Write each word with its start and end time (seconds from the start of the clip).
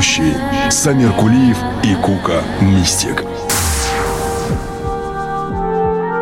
Ведущие 0.00 0.34
Самир 0.70 1.12
Кулиев 1.12 1.58
и 1.84 1.94
Кука 1.94 2.42
Мистик. 2.62 3.22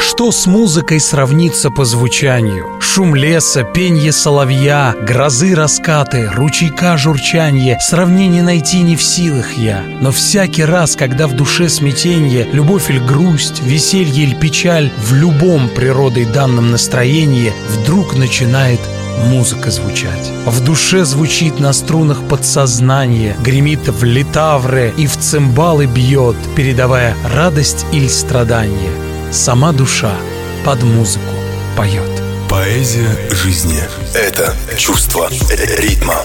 Что 0.00 0.32
с 0.32 0.46
музыкой 0.46 0.98
сравнится 0.98 1.70
по 1.70 1.84
звучанию? 1.84 2.80
Шум 2.80 3.14
леса, 3.14 3.62
пенье 3.62 4.10
соловья, 4.10 4.96
грозы 5.00 5.54
раскаты, 5.54 6.28
ручейка 6.28 6.96
журчанье. 6.96 7.78
Сравнение 7.80 8.42
найти 8.42 8.82
не 8.82 8.96
в 8.96 9.02
силах 9.02 9.52
я. 9.52 9.84
Но 10.00 10.10
всякий 10.10 10.64
раз, 10.64 10.96
когда 10.96 11.28
в 11.28 11.34
душе 11.34 11.68
смятенье 11.68 12.48
Любовь 12.50 12.90
или 12.90 12.98
грусть, 12.98 13.62
веселье 13.62 14.24
или 14.24 14.34
печаль 14.34 14.90
В 14.96 15.14
любом 15.14 15.68
природой 15.68 16.24
данном 16.24 16.72
настроении 16.72 17.52
Вдруг 17.68 18.16
начинает 18.16 18.80
музыка 19.26 19.70
звучать. 19.70 20.30
В 20.46 20.64
душе 20.64 21.04
звучит 21.04 21.60
на 21.60 21.72
струнах 21.72 22.26
подсознание, 22.28 23.36
гремит 23.42 23.88
в 23.88 24.04
литавры 24.04 24.92
и 24.96 25.06
в 25.06 25.16
цимбалы 25.16 25.86
бьет, 25.86 26.36
передавая 26.56 27.14
радость 27.34 27.86
или 27.92 28.08
страдание. 28.08 28.92
Сама 29.30 29.72
душа 29.72 30.12
под 30.64 30.82
музыку 30.82 31.34
поет. 31.76 32.22
Поэзия 32.48 33.14
жизни– 33.30 33.82
это 34.14 34.54
чувство 34.76 35.28
ритма. 35.78 36.22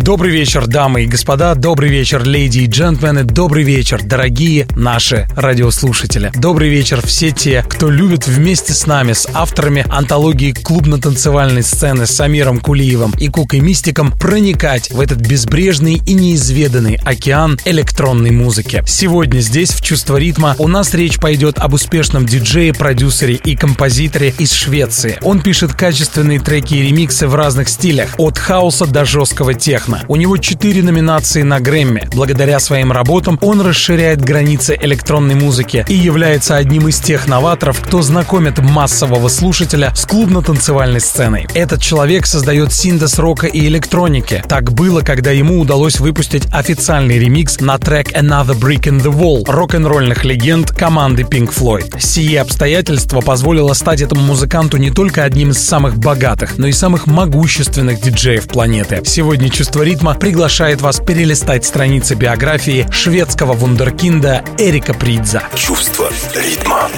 Добрый 0.00 0.32
вечер, 0.32 0.66
дамы 0.66 1.04
и 1.04 1.06
господа, 1.06 1.54
добрый 1.54 1.90
вечер, 1.90 2.24
леди 2.24 2.60
и 2.60 2.66
джентльмены, 2.66 3.22
добрый 3.22 3.64
вечер, 3.64 4.00
дорогие 4.02 4.66
наши 4.74 5.28
радиослушатели. 5.36 6.32
Добрый 6.34 6.70
вечер 6.70 7.06
все 7.06 7.32
те, 7.32 7.62
кто 7.68 7.90
любит 7.90 8.26
вместе 8.26 8.72
с 8.72 8.86
нами, 8.86 9.12
с 9.12 9.28
авторами 9.34 9.84
антологии 9.90 10.52
клубно-танцевальной 10.52 11.62
сцены 11.62 12.06
Самиром 12.06 12.60
Кулиевым 12.60 13.12
и 13.18 13.28
Кукой 13.28 13.60
Мистиком 13.60 14.12
проникать 14.12 14.90
в 14.90 15.00
этот 15.00 15.18
безбрежный 15.18 16.00
и 16.06 16.14
неизведанный 16.14 16.98
океан 17.04 17.60
электронной 17.66 18.30
музыки. 18.30 18.82
Сегодня 18.86 19.40
здесь, 19.40 19.70
в 19.70 19.82
«Чувство 19.82 20.16
ритма», 20.16 20.56
у 20.58 20.66
нас 20.66 20.94
речь 20.94 21.18
пойдет 21.18 21.58
об 21.58 21.74
успешном 21.74 22.24
диджее, 22.24 22.72
продюсере 22.72 23.34
и 23.34 23.54
композиторе 23.54 24.34
из 24.38 24.50
Швеции. 24.50 25.18
Он 25.20 25.42
пишет 25.42 25.74
качественные 25.74 26.40
треки 26.40 26.72
и 26.72 26.82
ремиксы 26.84 27.28
в 27.28 27.34
разных 27.34 27.68
стилях, 27.68 28.14
от 28.16 28.38
хаоса 28.38 28.86
до 28.86 29.04
жесткого 29.04 29.52
техно 29.52 29.89
техно. 29.90 30.04
У 30.08 30.16
него 30.16 30.36
четыре 30.36 30.82
номинации 30.82 31.42
на 31.42 31.60
Грэмми. 31.60 32.08
Благодаря 32.14 32.60
своим 32.60 32.92
работам 32.92 33.38
он 33.42 33.60
расширяет 33.60 34.22
границы 34.22 34.78
электронной 34.80 35.34
музыки 35.34 35.84
и 35.88 35.94
является 35.94 36.56
одним 36.56 36.88
из 36.88 36.98
тех 36.98 37.26
новаторов, 37.26 37.80
кто 37.80 38.02
знакомит 38.02 38.58
массового 38.58 39.28
слушателя 39.28 39.92
с 39.94 40.04
клубно-танцевальной 40.06 41.00
сценой. 41.00 41.46
Этот 41.54 41.80
человек 41.80 42.26
создает 42.26 42.72
синтез 42.72 43.18
рока 43.18 43.46
и 43.46 43.66
электроники. 43.66 44.42
Так 44.48 44.72
было, 44.72 45.00
когда 45.00 45.30
ему 45.30 45.60
удалось 45.60 46.00
выпустить 46.00 46.46
официальный 46.52 47.18
ремикс 47.18 47.60
на 47.60 47.78
трек 47.78 48.12
Another 48.12 48.58
Brick 48.58 48.84
in 48.84 49.02
the 49.02 49.12
Wall 49.12 49.44
рок-н-ролльных 49.46 50.24
легенд 50.24 50.70
команды 50.70 51.22
Pink 51.22 51.52
Floyd. 51.54 52.00
Сие 52.00 52.40
обстоятельство 52.40 53.20
позволило 53.20 53.72
стать 53.74 54.00
этому 54.00 54.22
музыканту 54.22 54.76
не 54.76 54.90
только 54.90 55.24
одним 55.24 55.50
из 55.50 55.58
самых 55.58 55.96
богатых, 55.96 56.58
но 56.58 56.66
и 56.66 56.72
самых 56.72 57.06
могущественных 57.06 58.00
диджеев 58.00 58.46
планеты. 58.48 59.02
Сегодня 59.04 59.48
чувство 59.50 59.79
Чувство 59.80 59.92
ритма 59.92 60.14
приглашает 60.14 60.82
вас 60.82 61.00
перелистать 61.00 61.64
страницы 61.64 62.14
биографии 62.14 62.86
шведского 62.90 63.54
вундеркинда 63.54 64.44
Эрика 64.58 64.92
Придза. 64.92 65.44
Чувство 65.54 66.10
ритма. 66.34 66.90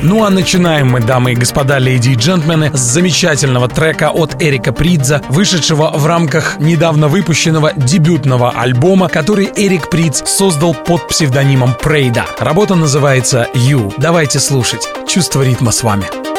Ну 0.00 0.24
а 0.24 0.30
начинаем 0.30 0.88
мы, 0.90 1.00
дамы 1.00 1.32
и 1.32 1.34
господа, 1.34 1.78
леди 1.78 2.10
и 2.10 2.14
джентльмены, 2.14 2.74
с 2.74 2.80
замечательного 2.80 3.68
трека 3.68 4.08
от 4.08 4.42
Эрика 4.42 4.72
Придза, 4.72 5.20
вышедшего 5.28 5.90
в 5.94 6.06
рамках 6.06 6.58
недавно 6.58 7.08
выпущенного 7.08 7.74
дебютного 7.74 8.52
альбома, 8.52 9.10
который 9.10 9.50
Эрик 9.54 9.90
Придз 9.90 10.22
создал 10.24 10.72
под 10.72 11.06
псевдонимом 11.08 11.74
Прейда. 11.74 12.24
Работа 12.38 12.74
называется 12.74 13.48
«You». 13.52 13.92
Давайте 13.98 14.40
слушать. 14.40 14.88
Чувство 15.06 15.42
ритма 15.42 15.72
с 15.72 15.82
вами. 15.82 16.33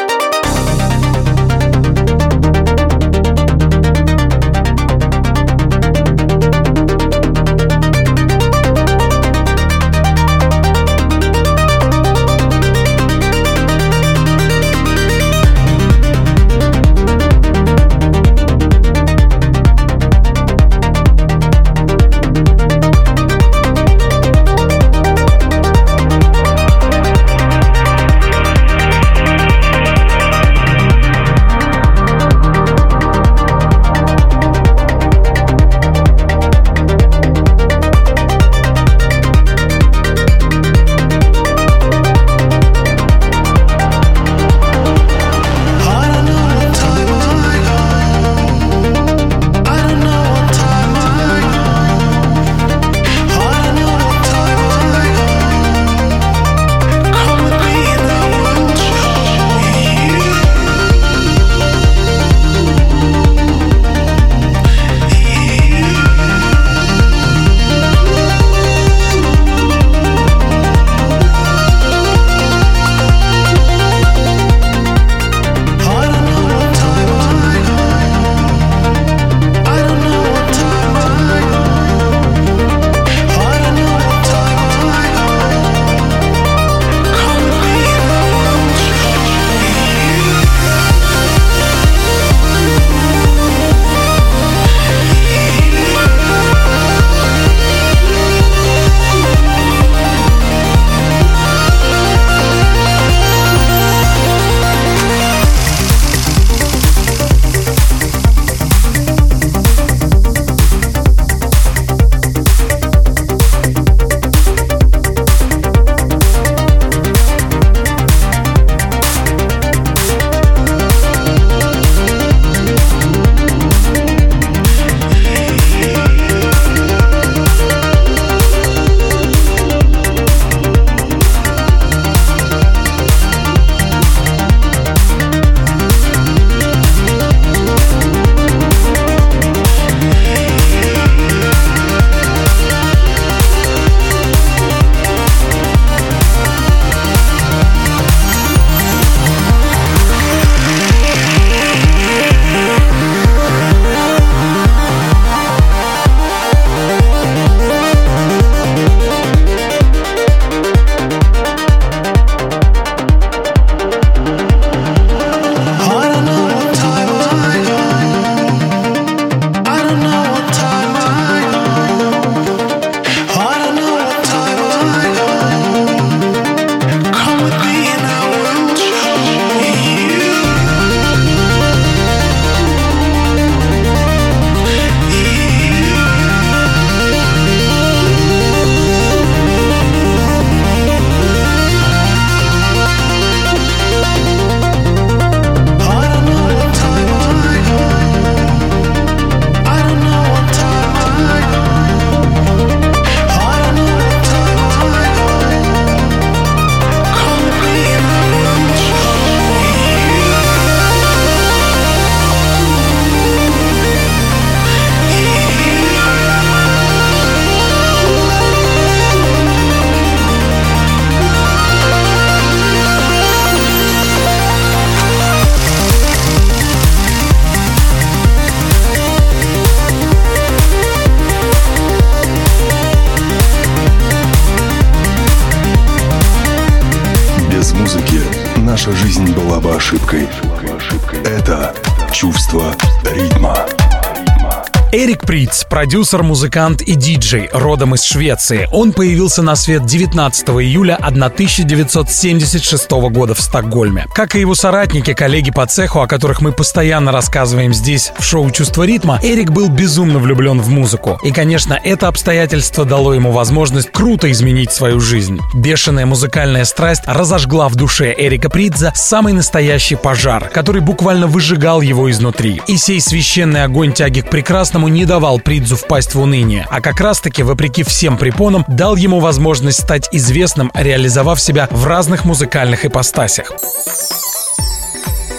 Продюсер, 245.86 246.24
музыкант 246.24 246.82
и 246.82 246.96
диджей, 246.96 247.48
родом 247.54 247.94
из 247.94 248.02
Швеции. 248.02 248.68
Он 248.72 248.92
появился 248.92 249.44
на 249.44 249.56
свет 249.56 249.86
19 249.86 250.50
июля 250.50 250.96
1976 250.96 252.90
года 252.90 253.36
в 253.36 253.40
Стокгольме. 253.40 254.08
Как 254.16 254.36
и 254.36 254.40
его 254.40 254.56
соратники, 254.56 255.14
коллеги 255.14 255.52
по 255.52 255.68
цеху, 255.68 256.00
о 256.00 256.08
которых 256.08 256.42
мы 256.42 256.54
постоянно 256.54 257.12
рассказываем 257.12 257.72
здесь, 257.72 258.14
в 258.18 258.24
шоу 258.24 258.50
«Чувство 258.50 258.82
ритма», 258.82 259.20
Эрик 259.22 259.52
был 259.52 259.70
безумно 259.70 260.18
влюблен 260.18 260.60
в 260.60 260.70
музыку. 260.70 261.20
И, 261.24 261.32
конечно, 261.32 261.80
это 261.84 262.08
обстоятельство 262.08 262.84
дало 262.84 263.14
ему 263.14 263.32
возможность 263.32 263.92
круто 263.92 264.32
изменить 264.32 264.72
свою 264.72 265.00
жизнь. 265.00 265.40
Бешеная 265.54 266.08
музыкальная 266.08 266.66
страсть 266.66 267.04
разожгла 267.06 267.70
в 267.70 267.76
душе 267.76 268.12
Эрика 268.18 268.50
Придза 268.50 268.92
самый 268.96 269.34
настоящий 269.34 269.98
пожар, 269.98 270.50
который 270.50 270.82
буквально 270.82 271.28
выжигал 271.28 271.82
его 271.82 272.10
изнутри. 272.10 272.60
И 272.66 272.76
сей 272.76 273.00
священный 273.00 273.64
огонь 273.64 273.94
тяги 273.94 274.22
к 274.22 274.32
прекрасному 274.32 274.88
не 274.88 275.06
давал 275.06 275.40
Придзу 275.40 275.75
впасть 275.76 276.16
в 276.16 276.22
уныние, 276.22 276.66
а 276.70 276.82
как 276.82 277.00
раз-таки, 277.00 277.44
вопреки 277.44 277.84
всем 277.84 278.18
препонам, 278.18 278.66
дал 278.68 278.96
ему 278.96 279.20
возможность 279.20 279.82
стать 279.82 280.10
известным, 280.12 280.72
реализовав 280.74 281.40
себя 281.40 281.68
в 281.72 281.86
разных 281.86 282.26
музыкальных 282.26 282.86
ипостасях. 282.86 283.52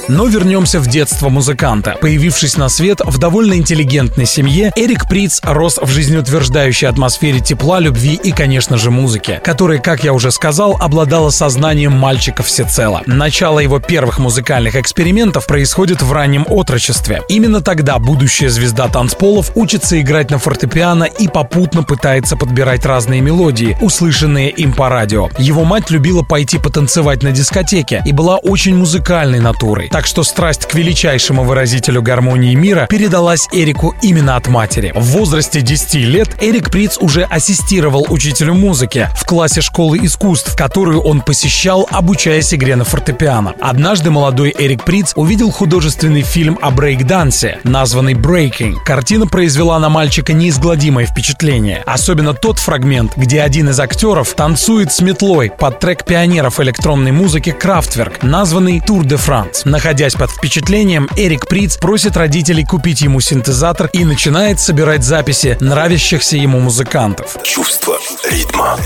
Но 0.09 0.27
вернемся 0.27 0.79
в 0.79 0.87
детство 0.87 1.31
музыканта. 1.31 1.97
Появившись 2.01 2.57
на 2.57 2.69
свет 2.69 3.01
в 3.05 3.19
довольно 3.19 3.55
интеллигентной 3.55 4.25
семье, 4.25 4.73
Эрик 4.77 5.09
Приц 5.09 5.41
рос 5.43 5.81
в 5.83 5.89
жизнеутверждающей 5.89 6.87
атмосфере 6.87 7.41
тепла, 7.41 7.81
любви 7.81 8.15
и, 8.23 8.31
конечно 8.31 8.77
же, 8.77 8.93
музыки, 8.93 9.41
которая, 9.43 9.79
как 9.79 10.05
я 10.05 10.13
уже 10.13 10.31
сказал, 10.31 10.77
обладала 10.81 11.31
сознанием 11.31 11.93
мальчика 11.93 12.45
всецело. 12.45 13.03
Начало 13.07 13.59
его 13.59 13.81
первых 13.81 14.21
музыкальных 14.21 14.77
экспериментов 14.77 15.47
происходит 15.47 16.03
в 16.03 16.13
раннем 16.13 16.47
отрочестве. 16.49 17.23
Именно 17.29 17.61
тогда 17.61 17.99
будущая 17.99 18.49
звезда 18.49 18.87
танцполов 18.87 19.51
учится 19.57 20.01
играть 20.01 20.31
на 20.31 20.39
фортепиано 20.39 21.05
и 21.05 21.27
попутно 21.27 21.83
пытается 21.83 22.37
подбирать 22.37 22.87
разные 22.87 23.21
мелодии, 23.21 23.77
услышанные 23.81 24.51
им 24.51 24.73
по 24.73 24.89
радио. 24.89 25.31
Его 25.37 25.65
мать 25.65 25.91
любила 25.91 26.23
пойти 26.23 26.59
потанцевать 26.59 27.25
на 27.25 27.33
дискотеке 27.33 28.03
и 28.07 28.13
была 28.13 28.37
очень 28.37 28.77
музыкальной 28.77 29.41
натурой 29.41 29.91
так 29.97 30.07
что 30.07 30.25
страсть 30.25 30.67
к 30.67 30.75
величайшему 30.75 31.43
выразителю 31.43 32.03
гармонии 32.03 32.55
мира 32.55 32.87
передалась 32.87 33.49
Эрику 33.51 33.95
именно 34.03 34.37
от 34.37 34.47
матери. 34.47 34.93
В 34.95 35.05
возрасте 35.05 35.63
10 35.63 35.95
лет 35.95 36.37
Эрик 36.39 36.71
Приц 36.71 36.99
уже 37.01 37.23
ассистировал 37.23 38.05
учителю 38.11 38.53
музыки 38.53 39.09
в 39.17 39.25
классе 39.25 39.63
школы 39.63 39.99
искусств, 40.03 40.55
которую 40.55 41.01
он 41.01 41.23
посещал, 41.23 41.89
обучаясь 41.91 42.53
игре 42.53 42.77
на 42.77 42.85
фортепиано. 42.85 43.55
Однажды 43.59 44.11
молодой 44.11 44.55
Эрик 44.59 44.85
Приц 44.85 45.15
увидел 45.17 45.51
художественный 45.51 46.21
фильм 46.21 46.59
о 46.61 46.73
брейк-дансе, 46.73 47.61
названный 47.65 48.13
«Breaking». 48.13 48.75
Картина 48.85 49.27
произвела 49.27 49.79
на 49.79 49.89
мальчика 49.89 50.35
неизгладимое 50.35 51.07
впечатление. 51.07 51.83
Особенно 51.87 52.35
тот 52.35 52.59
фрагмент, 52.59 53.15
где 53.17 53.41
один 53.41 53.71
из 53.71 53.81
актеров 53.81 54.35
танцует 54.35 54.93
с 54.93 55.01
метлой 55.01 55.51
под 55.51 55.81
трек 55.81 56.05
пионеров 56.05 56.61
электронной 56.61 57.13
музыки 57.13 57.53
«Крафтверк», 57.53 58.23
названный 58.23 58.83
«Тур 58.83 59.07
де 59.07 59.17
Франц». 59.17 59.65
Находясь 59.87 60.17
под 60.17 60.33
впечатлением, 60.33 61.09
Эрик 61.17 61.47
Приц 61.47 61.77
просит 61.77 62.17
родителей 62.17 62.65
купить 62.65 63.03
ему 63.03 63.21
синтезатор 63.21 63.89
и 63.93 64.05
начинает 64.05 64.59
собирать 64.59 65.05
записи 65.05 65.57
нравящихся 65.61 66.37
ему 66.37 66.59
музыкантов. 66.59 67.37
Чувство 67.45 67.97
ритма. 68.29 68.77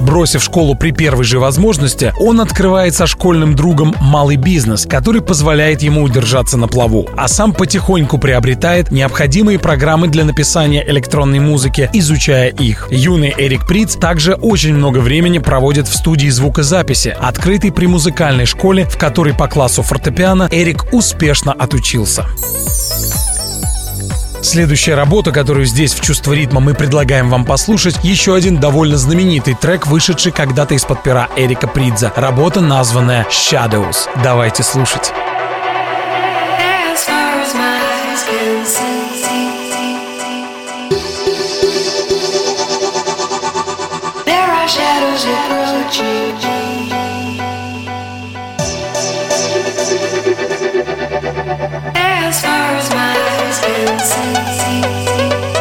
Бросив 0.00 0.42
школу 0.42 0.74
при 0.74 0.90
первой 0.90 1.24
же 1.24 1.38
возможности, 1.38 2.12
он 2.18 2.40
открывает 2.40 2.94
со 2.94 3.06
школьным 3.06 3.54
другом 3.54 3.94
малый 4.00 4.36
бизнес, 4.36 4.86
который 4.86 5.20
позволяет 5.20 5.82
ему 5.82 6.02
удержаться 6.02 6.56
на 6.56 6.68
плаву, 6.68 7.08
а 7.16 7.28
сам 7.28 7.52
потихоньку 7.52 8.18
приобретает 8.18 8.90
необходимые 8.90 9.58
программы 9.58 10.08
для 10.08 10.24
написания 10.24 10.84
электронной 10.88 11.40
музыки, 11.40 11.88
изучая 11.92 12.48
их. 12.48 12.88
Юный 12.90 13.34
Эрик 13.36 13.66
Приц 13.66 13.94
также 13.96 14.34
очень 14.34 14.74
много 14.74 14.98
времени 14.98 15.38
проводит 15.38 15.88
в 15.88 15.96
студии 15.96 16.28
звукозаписи, 16.28 17.16
открытой 17.18 17.72
при 17.72 17.86
музыкальной 17.86 18.46
школе, 18.46 18.84
в 18.84 18.96
которой 18.96 19.34
по 19.34 19.48
классу 19.48 19.82
фортепиано 19.82 20.48
Эрик 20.50 20.92
успешно 20.92 21.52
отучился. 21.52 22.26
Следующая 24.42 24.96
работа, 24.96 25.30
которую 25.30 25.66
здесь 25.66 25.94
в 25.94 26.00
«Чувство 26.00 26.32
ритма» 26.32 26.60
мы 26.60 26.74
предлагаем 26.74 27.30
вам 27.30 27.44
послушать, 27.44 27.96
еще 28.02 28.34
один 28.34 28.58
довольно 28.58 28.96
знаменитый 28.96 29.54
трек, 29.54 29.86
вышедший 29.86 30.32
когда-то 30.32 30.74
из-под 30.74 31.02
пера 31.04 31.28
Эрика 31.36 31.68
Придза. 31.68 32.12
Работа, 32.16 32.60
названная 32.60 33.24
«Shadows». 33.30 34.08
Давайте 34.22 34.62
слушать. 34.62 35.12
shadows 44.68 45.24
approaching 45.26 46.51
As 51.52 52.40
far 52.40 52.76
as 52.76 52.88
my 52.90 53.14
eyes 53.14 53.60
can 53.60 53.98
see. 53.98 55.51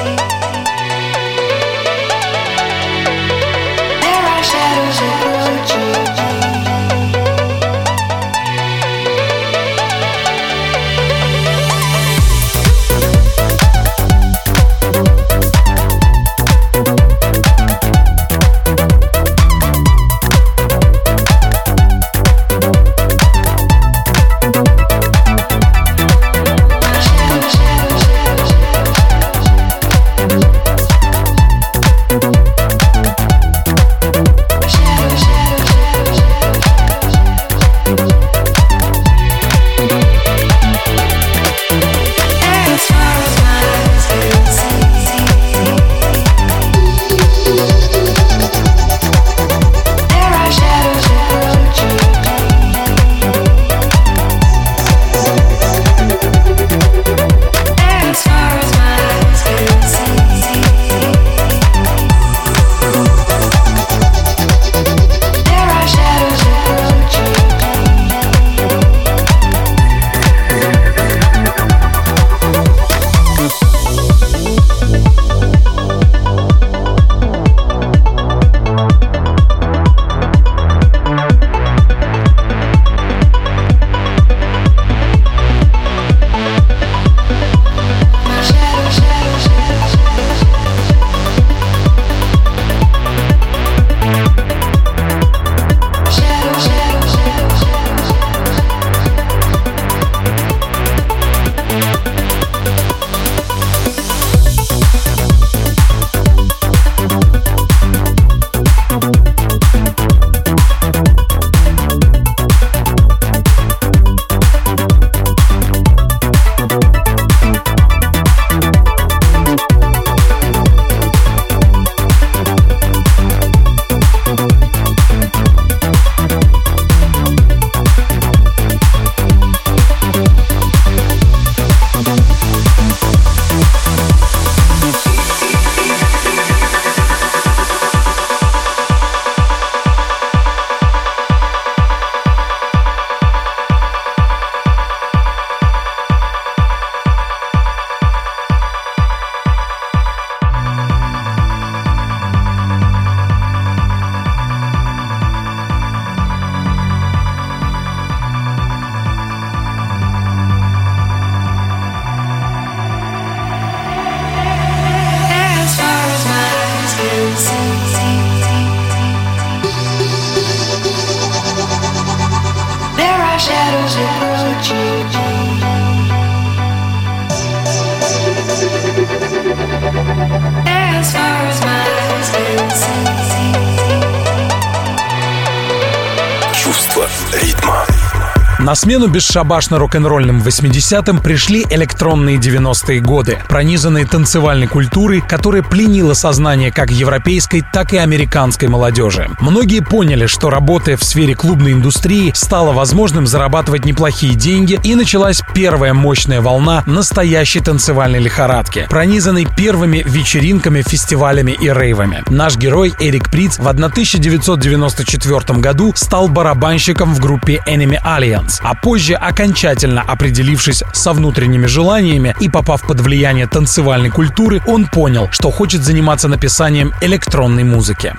Смену 188.91 189.07
бесшабашно 189.07 189.79
рок-н-ролльным 189.79 190.41
80-м 190.41 191.21
пришли 191.21 191.65
электронные 191.69 192.35
90-е 192.35 192.99
годы, 192.99 193.39
пронизанные 193.47 194.05
танцевальной 194.05 194.67
культурой, 194.67 195.21
которая 195.21 195.63
пленила 195.63 196.13
сознание 196.13 196.73
как 196.73 196.91
европейской, 196.91 197.63
так 197.71 197.93
и 197.93 197.97
американской 197.97 198.67
молодежи. 198.67 199.29
Многие 199.39 199.79
поняли, 199.79 200.25
что 200.25 200.49
работая 200.49 200.97
в 200.97 201.05
сфере 201.05 201.35
клубной 201.35 201.71
индустрии, 201.71 202.33
стало 202.35 202.73
возможным 202.73 203.27
зарабатывать 203.27 203.85
неплохие 203.85 204.33
деньги, 204.35 204.77
и 204.83 204.93
началась 204.95 205.41
первая 205.53 205.93
мощная 205.93 206.41
волна 206.41 206.83
настоящей 206.85 207.61
танцевальной 207.61 208.19
лихорадки, 208.19 208.87
пронизанной 208.89 209.47
первыми 209.55 210.03
вечеринками, 210.05 210.81
фестивалями 210.81 211.53
и 211.53 211.69
рейвами. 211.69 212.23
Наш 212.27 212.57
герой 212.57 212.93
Эрик 212.99 213.31
Приц 213.31 213.57
в 213.57 213.69
1994 213.69 215.59
году 215.59 215.93
стал 215.95 216.27
барабанщиком 216.27 217.13
в 217.13 217.21
группе 217.21 217.61
Enemy 217.65 217.97
Alliance, 218.03 218.59
а 218.61 218.80
позже, 218.81 219.13
окончательно 219.13 220.01
определившись 220.01 220.83
со 220.93 221.13
внутренними 221.13 221.67
желаниями 221.67 222.35
и 222.39 222.49
попав 222.49 222.81
под 222.81 222.99
влияние 222.99 223.47
танцевальной 223.47 224.09
культуры, 224.09 224.61
он 224.65 224.87
понял, 224.87 225.29
что 225.31 225.51
хочет 225.51 225.83
заниматься 225.83 226.27
написанием 226.27 226.93
электронной 227.01 227.63
музыки. 227.63 228.13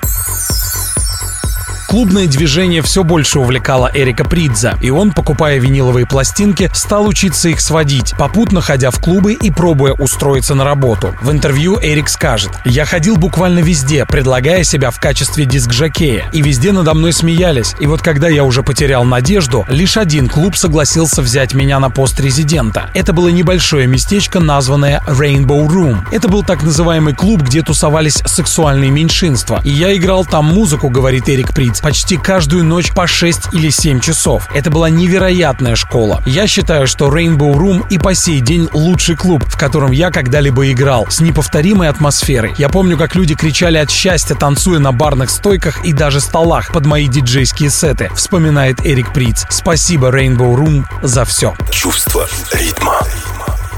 Клубное 1.93 2.25
движение 2.25 2.81
все 2.81 3.03
больше 3.03 3.37
увлекало 3.37 3.91
Эрика 3.93 4.23
Придза, 4.23 4.79
и 4.81 4.89
он, 4.89 5.11
покупая 5.11 5.59
виниловые 5.59 6.07
пластинки, 6.07 6.71
стал 6.73 7.05
учиться 7.05 7.49
их 7.49 7.61
сводить, 7.61 8.15
попутно 8.17 8.61
ходя 8.61 8.89
в 8.89 8.99
клубы 8.99 9.33
и 9.33 9.51
пробуя 9.51 9.93
устроиться 9.93 10.55
на 10.55 10.63
работу. 10.63 11.13
В 11.21 11.29
интервью 11.29 11.77
Эрик 11.79 12.09
скажет 12.09 12.49
«Я 12.65 12.85
ходил 12.85 13.17
буквально 13.17 13.59
везде, 13.59 14.07
предлагая 14.07 14.63
себя 14.63 14.89
в 14.89 14.99
качестве 14.99 15.45
диск-жокея, 15.45 16.25
и 16.33 16.41
везде 16.41 16.71
надо 16.71 16.95
мной 16.95 17.13
смеялись, 17.13 17.75
и 17.79 17.85
вот 17.85 18.01
когда 18.01 18.27
я 18.27 18.43
уже 18.43 18.63
потерял 18.63 19.03
надежду, 19.03 19.63
лишь 19.69 19.95
один 19.95 20.29
клуб 20.29 20.55
согласился 20.55 21.21
взять 21.21 21.53
меня 21.53 21.79
на 21.79 21.91
пост 21.91 22.19
резидента. 22.19 22.89
Это 22.95 23.13
было 23.13 23.27
небольшое 23.27 23.85
местечко, 23.85 24.39
названное 24.39 25.03
Rainbow 25.05 25.67
Room. 25.67 25.97
Это 26.11 26.27
был 26.27 26.41
так 26.41 26.63
называемый 26.63 27.13
клуб, 27.13 27.43
где 27.43 27.61
тусовались 27.61 28.23
сексуальные 28.25 28.89
меньшинства, 28.89 29.61
и 29.63 29.69
я 29.69 29.95
играл 29.95 30.25
там 30.25 30.45
музыку, 30.45 30.89
говорит 30.89 31.29
Эрик 31.29 31.53
Приц, 31.53 31.82
почти 31.83 32.17
каждую 32.17 32.63
ночь 32.63 32.91
по 32.93 33.05
6 33.05 33.49
или 33.53 33.69
7 33.69 33.99
часов. 33.99 34.47
Это 34.55 34.71
была 34.71 34.89
невероятная 34.89 35.75
школа. 35.75 36.23
Я 36.25 36.47
считаю, 36.47 36.87
что 36.87 37.09
Rainbow 37.09 37.53
Room 37.53 37.85
и 37.89 37.99
по 37.99 38.15
сей 38.15 38.39
день 38.39 38.69
лучший 38.73 39.15
клуб, 39.15 39.43
в 39.45 39.57
котором 39.57 39.91
я 39.91 40.09
когда-либо 40.09 40.71
играл, 40.71 41.05
с 41.09 41.19
неповторимой 41.19 41.89
атмосферой. 41.89 42.55
Я 42.57 42.69
помню, 42.69 42.97
как 42.97 43.15
люди 43.15 43.35
кричали 43.35 43.77
от 43.77 43.91
счастья, 43.91 44.33
танцуя 44.33 44.79
на 44.79 44.93
барных 44.93 45.29
стойках 45.29 45.85
и 45.85 45.91
даже 45.91 46.21
столах 46.21 46.71
под 46.71 46.85
мои 46.85 47.07
диджейские 47.07 47.69
сеты, 47.69 48.09
вспоминает 48.15 48.85
Эрик 48.85 49.13
Приц. 49.13 49.45
Спасибо 49.49 50.07
Rainbow 50.07 50.55
Room 50.55 50.85
за 51.03 51.25
все. 51.25 51.53
Чувство 51.69 52.27
ритма. 52.53 53.01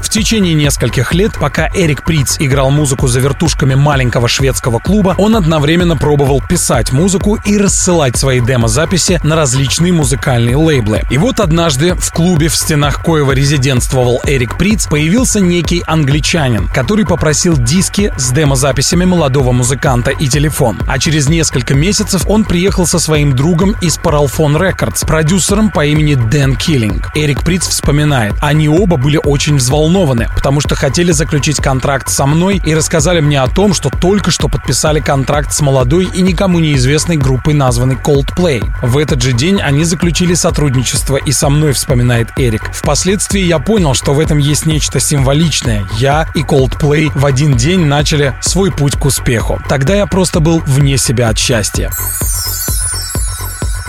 В 0.06 0.08
течение 0.08 0.54
нескольких 0.54 1.12
лет, 1.14 1.32
пока 1.38 1.68
Эрик 1.74 2.04
Приц 2.04 2.36
играл 2.38 2.70
музыку 2.70 3.08
за 3.08 3.18
вертушками 3.18 3.74
маленького 3.74 4.28
шведского 4.28 4.78
клуба, 4.78 5.16
он 5.18 5.34
одновременно 5.34 5.96
пробовал 5.96 6.40
писать 6.40 6.92
музыку 6.92 7.38
и 7.44 7.58
рассылать 7.58 8.16
свои 8.16 8.40
демо-записи 8.40 9.20
на 9.24 9.34
различные 9.34 9.92
музыкальные 9.92 10.56
лейблы. 10.56 11.02
И 11.10 11.18
вот 11.18 11.40
однажды 11.40 11.96
в 11.96 12.12
клубе, 12.12 12.48
в 12.48 12.56
стенах 12.56 13.02
коего 13.02 13.32
резидентствовал 13.32 14.20
Эрик 14.24 14.56
Приц, 14.56 14.86
появился 14.86 15.40
некий 15.40 15.82
англичанин, 15.86 16.68
который 16.68 17.04
попросил 17.04 17.58
диски 17.58 18.14
с 18.16 18.30
демо-записями 18.30 19.04
молодого 19.04 19.50
музыканта 19.50 20.12
и 20.12 20.28
телефон. 20.28 20.78
А 20.86 21.00
через 21.00 21.28
несколько 21.28 21.74
месяцев 21.74 22.22
он 22.28 22.44
приехал 22.44 22.86
со 22.86 23.00
своим 23.00 23.34
другом 23.34 23.74
из 23.82 23.98
Paralphone 23.98 24.56
Records, 24.56 25.04
продюсером 25.04 25.70
по 25.70 25.84
имени 25.84 26.14
Дэн 26.14 26.54
Киллинг. 26.54 27.10
Эрик 27.16 27.42
Приц 27.42 27.66
вспоминает, 27.66 28.34
они 28.40 28.68
оба 28.68 28.96
были 28.96 29.18
очень 29.22 29.56
взволнованы 29.56 29.95
взволнованы, 29.96 30.28
потому 30.34 30.60
что 30.60 30.74
хотели 30.74 31.12
заключить 31.12 31.56
контракт 31.56 32.08
со 32.10 32.26
мной 32.26 32.60
и 32.64 32.74
рассказали 32.74 33.20
мне 33.20 33.40
о 33.40 33.48
том, 33.48 33.72
что 33.72 33.90
только 33.90 34.30
что 34.30 34.48
подписали 34.48 35.00
контракт 35.00 35.52
с 35.52 35.60
молодой 35.60 36.08
и 36.14 36.20
никому 36.20 36.58
неизвестной 36.58 37.16
группой, 37.16 37.54
названной 37.54 37.96
Coldplay. 37.96 38.62
В 38.82 38.98
этот 38.98 39.22
же 39.22 39.32
день 39.32 39.60
они 39.60 39.84
заключили 39.84 40.34
сотрудничество 40.34 41.16
и 41.16 41.32
со 41.32 41.48
мной, 41.48 41.72
вспоминает 41.72 42.28
Эрик. 42.36 42.70
Впоследствии 42.72 43.40
я 43.40 43.58
понял, 43.58 43.94
что 43.94 44.12
в 44.12 44.20
этом 44.20 44.38
есть 44.38 44.66
нечто 44.66 45.00
символичное. 45.00 45.86
Я 45.98 46.28
и 46.34 46.42
Coldplay 46.42 47.10
в 47.14 47.24
один 47.24 47.56
день 47.56 47.86
начали 47.86 48.34
свой 48.42 48.70
путь 48.70 48.96
к 48.96 49.04
успеху. 49.06 49.60
Тогда 49.68 49.94
я 49.94 50.06
просто 50.06 50.40
был 50.40 50.62
вне 50.66 50.98
себя 50.98 51.28
от 51.28 51.38
счастья. 51.38 51.90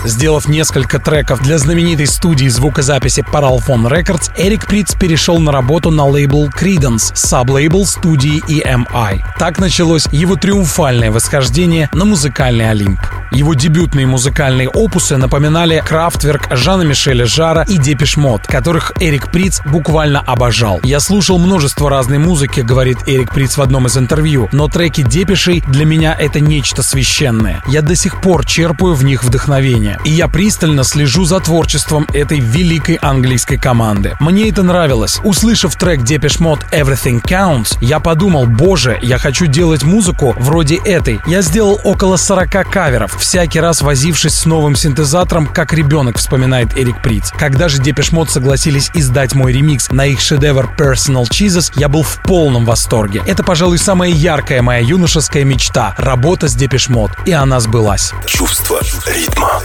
Сделав 0.04 0.48
несколько 0.48 0.98
треков 0.98 1.42
для 1.42 1.58
знаменитой 1.58 2.06
студии 2.06 2.48
звукозаписи 2.48 3.20
Paralphone 3.20 3.88
Records, 3.88 4.30
Эрик 4.36 4.66
Приц 4.66 4.94
перешел 4.94 5.38
на 5.38 5.52
работу 5.52 5.90
на 5.90 6.06
лейбл 6.06 6.48
Credence, 6.48 7.10
саб-лейбл 7.14 7.84
студии 7.84 8.42
EMI. 8.48 9.22
Так 9.38 9.58
началось 9.58 10.06
его 10.12 10.36
триумфальное 10.36 11.10
восхождение 11.10 11.88
на 11.92 12.04
музыкальный 12.04 12.70
Олимп. 12.70 13.00
Его 13.30 13.54
дебютные 13.54 14.06
музыкальные 14.06 14.68
опусы 14.68 15.16
напоминали 15.16 15.82
Крафтверк, 15.86 16.48
Жана 16.56 16.82
Мишеля 16.82 17.26
Жара 17.26 17.62
и 17.62 17.76
Depeche 17.76 18.16
Mode, 18.16 18.46
которых 18.46 18.92
Эрик 19.00 19.30
Приц 19.30 19.60
буквально 19.66 20.20
обожал. 20.20 20.80
«Я 20.82 21.00
слушал 21.00 21.38
множество 21.38 21.90
разной 21.90 22.18
музыки»,— 22.18 22.60
говорит 22.68 22.98
Эрик 23.06 23.32
Приц 23.32 23.56
в 23.56 23.62
одном 23.62 23.86
из 23.86 23.98
интервью, 23.98 24.48
«но 24.52 24.68
треки 24.68 25.02
Депишей 25.02 25.62
для 25.66 25.84
меня 25.84 26.16
это 26.18 26.40
нечто 26.40 26.82
священное. 26.82 27.62
Я 27.66 27.82
до 27.82 27.94
сих 27.94 28.20
пор 28.20 28.46
черпаю 28.46 28.94
в 28.94 29.04
них 29.04 29.24
вдохновение. 29.24 29.87
И 30.04 30.10
я 30.10 30.28
пристально 30.28 30.84
слежу 30.84 31.24
за 31.24 31.40
творчеством 31.40 32.06
этой 32.12 32.40
великой 32.40 32.96
английской 32.96 33.56
команды. 33.56 34.16
Мне 34.20 34.48
это 34.48 34.62
нравилось. 34.62 35.20
Услышав 35.24 35.76
трек 35.76 36.02
Depeche 36.02 36.40
Mode 36.40 36.60
Everything 36.72 37.22
Counts, 37.22 37.76
я 37.80 38.00
подумал, 38.00 38.46
боже, 38.46 38.98
я 39.02 39.18
хочу 39.18 39.46
делать 39.46 39.82
музыку 39.82 40.34
вроде 40.38 40.76
этой. 40.76 41.20
Я 41.26 41.42
сделал 41.42 41.80
около 41.84 42.16
40 42.16 42.70
каверов, 42.70 43.16
всякий 43.18 43.60
раз 43.60 43.82
возившись 43.82 44.34
с 44.34 44.46
новым 44.46 44.76
синтезатором, 44.76 45.46
как 45.46 45.72
ребенок, 45.72 46.18
вспоминает 46.18 46.76
Эрик 46.76 47.02
Приц. 47.02 47.30
Когда 47.30 47.68
же 47.68 47.78
Depeche 47.78 48.12
Mode 48.12 48.30
согласились 48.30 48.90
издать 48.94 49.34
мой 49.34 49.52
ремикс 49.52 49.90
на 49.90 50.06
их 50.06 50.20
шедевр 50.20 50.70
Personal 50.78 51.24
Jesus, 51.24 51.72
я 51.76 51.88
был 51.88 52.02
в 52.02 52.22
полном 52.22 52.64
восторге. 52.64 53.22
Это, 53.26 53.42
пожалуй, 53.42 53.78
самая 53.78 54.10
яркая 54.10 54.62
моя 54.62 54.80
юношеская 54.80 55.44
мечта— 55.44 55.94
работа 55.98 56.48
с 56.48 56.54
Depeche 56.54 56.88
Mode, 56.88 57.10
и 57.26 57.32
она 57.32 57.60
сбылась. 57.60 58.12
Чувство 58.26 58.80
ритма. 59.06 59.60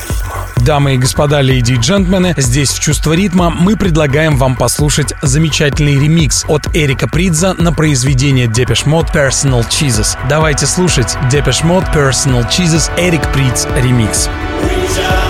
Дамы 0.58 0.96
и 0.96 0.98
господа, 0.98 1.42
леди 1.42 1.74
и 1.74 1.78
джентльмены, 1.78 2.34
здесь 2.38 2.72
в 2.72 2.80
«Чувство 2.80 3.14
ритма» 3.14 3.50
мы 3.50 3.76
предлагаем 3.76 4.38
вам 4.38 4.56
послушать 4.56 5.14
замечательный 5.22 6.00
ремикс 6.00 6.46
от 6.48 6.74
Эрика 6.76 7.08
Придза 7.08 7.54
на 7.54 7.74
произведение 7.74 8.48
Depeche 8.48 8.86
Mode 8.86 9.08
Personal 9.14 9.68
Jesus. 9.68 10.18
Давайте 10.30 10.66
слушать 10.66 11.18
Depeche 11.30 11.64
Mode 11.64 11.84
Personal 11.94 12.48
Jesus 12.50 12.90
Эрик 12.98 13.30
Придз 13.34 13.68
remix. 13.76 14.30
Reach 14.64 15.23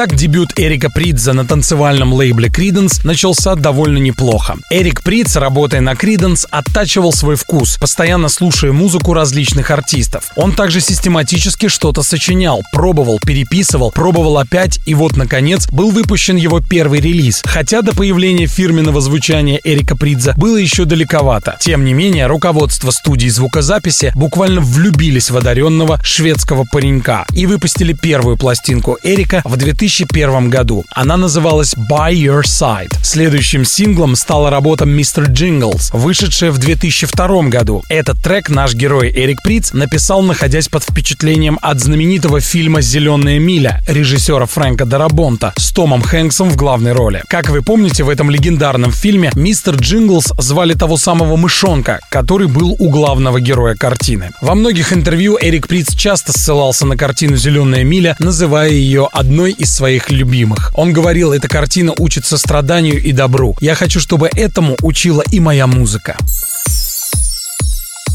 Итак, 0.00 0.14
дебют 0.14 0.52
Эрика 0.54 0.90
Придза 0.90 1.32
на 1.32 1.44
танцевальном 1.44 2.12
лейбле 2.12 2.48
Creedence 2.48 3.00
начался 3.02 3.56
довольно 3.56 3.98
неплохо. 3.98 4.54
Эрик 4.70 5.02
Придз, 5.02 5.34
работая 5.34 5.80
на 5.80 5.94
Creedence, 5.94 6.46
оттачивал 6.52 7.12
свой 7.12 7.34
вкус, 7.34 7.78
постоянно 7.78 8.28
слушая 8.28 8.70
музыку 8.70 9.12
различных 9.12 9.72
артистов. 9.72 10.30
Он 10.36 10.52
также 10.52 10.80
систематически 10.80 11.66
что-то 11.66 12.04
сочинял, 12.04 12.62
пробовал, 12.72 13.18
переписывал, 13.18 13.90
пробовал 13.90 14.38
опять, 14.38 14.78
и 14.86 14.94
вот, 14.94 15.16
наконец, 15.16 15.66
был 15.68 15.90
выпущен 15.90 16.36
его 16.36 16.60
первый 16.60 17.00
релиз. 17.00 17.42
Хотя 17.44 17.82
до 17.82 17.92
появления 17.92 18.46
фирменного 18.46 19.00
звучания 19.00 19.60
Эрика 19.64 19.96
Придза 19.96 20.34
было 20.36 20.58
еще 20.58 20.84
далековато. 20.84 21.56
Тем 21.58 21.84
не 21.84 21.92
менее, 21.92 22.28
руководство 22.28 22.92
студии 22.92 23.28
звукозаписи 23.28 24.12
буквально 24.14 24.60
влюбились 24.60 25.32
в 25.32 25.36
одаренного 25.36 25.98
шведского 26.04 26.64
паренька 26.70 27.26
и 27.32 27.46
выпустили 27.46 27.94
первую 27.94 28.36
пластинку 28.36 28.96
Эрика 29.02 29.42
в 29.44 29.56
2001 29.88 30.50
году. 30.50 30.84
Она 30.94 31.16
называлась 31.16 31.74
By 31.90 32.12
Your 32.12 32.42
Side. 32.42 32.92
Следующим 33.02 33.64
синглом 33.64 34.16
стала 34.16 34.50
работа 34.50 34.84
Mr. 34.84 35.28
Jingles, 35.28 35.88
вышедшая 35.92 36.50
в 36.50 36.58
2002 36.58 37.44
году. 37.44 37.82
Этот 37.88 38.22
трек 38.22 38.50
наш 38.50 38.74
герой 38.74 39.10
Эрик 39.10 39.42
Приц 39.42 39.72
написал, 39.72 40.22
находясь 40.22 40.68
под 40.68 40.82
впечатлением 40.84 41.58
от 41.62 41.80
знаменитого 41.80 42.40
фильма 42.40 42.82
«Зеленая 42.82 43.38
миля» 43.38 43.82
режиссера 43.88 44.44
Фрэнка 44.44 44.84
Дарабонта 44.84 45.54
с 45.56 45.70
Томом 45.72 46.02
Хэнксом 46.02 46.50
в 46.50 46.56
главной 46.56 46.92
роли. 46.92 47.22
Как 47.28 47.48
вы 47.48 47.62
помните, 47.62 48.04
в 48.04 48.10
этом 48.10 48.30
легендарном 48.30 48.92
фильме 48.92 49.30
Мистер 49.34 49.76
Джинглс 49.76 50.34
звали 50.38 50.74
того 50.74 50.98
самого 50.98 51.36
мышонка, 51.36 52.00
который 52.10 52.48
был 52.48 52.76
у 52.78 52.90
главного 52.90 53.40
героя 53.40 53.74
картины. 53.74 54.30
Во 54.42 54.54
многих 54.54 54.92
интервью 54.92 55.38
Эрик 55.40 55.66
Приц 55.66 55.94
часто 55.94 56.32
ссылался 56.32 56.84
на 56.84 56.96
картину 56.98 57.36
«Зеленая 57.36 57.84
миля», 57.84 58.16
называя 58.18 58.68
ее 58.70 59.08
одной 59.10 59.52
из 59.52 59.77
своих 59.78 60.10
любимых. 60.10 60.72
Он 60.74 60.92
говорил, 60.92 61.32
эта 61.32 61.46
картина 61.46 61.94
учит 61.98 62.26
состраданию 62.26 63.00
и 63.00 63.12
добру. 63.12 63.56
Я 63.60 63.76
хочу, 63.76 64.00
чтобы 64.00 64.28
этому 64.34 64.76
учила 64.82 65.22
и 65.30 65.38
моя 65.38 65.68
музыка. 65.68 66.16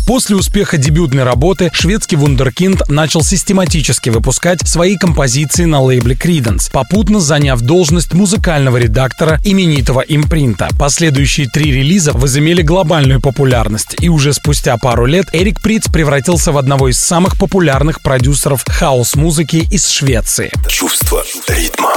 После 0.06 0.36
успеха 0.36 0.78
дебютной 0.78 1.24
работы 1.24 1.72
шведский 1.74 2.18
вундеркинд 2.18 2.90
начал 2.90 3.24
систематически 3.24 4.10
выпускать 4.10 4.68
свои 4.68 4.98
композиции 4.98 5.64
на 5.64 5.82
лейбле 5.82 6.16
Creedence, 6.16 6.70
попутно 6.72 7.20
заняв 7.22 7.62
должность 7.62 8.14
музыкального 8.14 8.78
редактора 8.78 9.40
именитого 9.46 10.02
импринта. 10.02 10.68
Последующие 10.78 11.48
три 11.48 11.72
релиза 11.72 12.12
возымели 12.12 12.62
глобальную 12.62 13.22
популярность, 13.22 13.96
и 14.00 14.10
уже 14.10 14.34
спустя 14.34 14.78
пару 14.78 15.06
лет 15.06 15.28
Эрик 15.32 15.62
Приц 15.62 15.88
превратился 15.88 16.52
в 16.52 16.58
одного 16.58 16.90
из 16.90 17.00
самых 17.00 17.38
популярных 17.38 18.02
продюсеров 18.02 18.64
хаос-музыки 18.68 19.68
из 19.72 19.88
Швеции. 19.88 20.52
Чувство 20.68 21.24
ритма. 21.48 21.94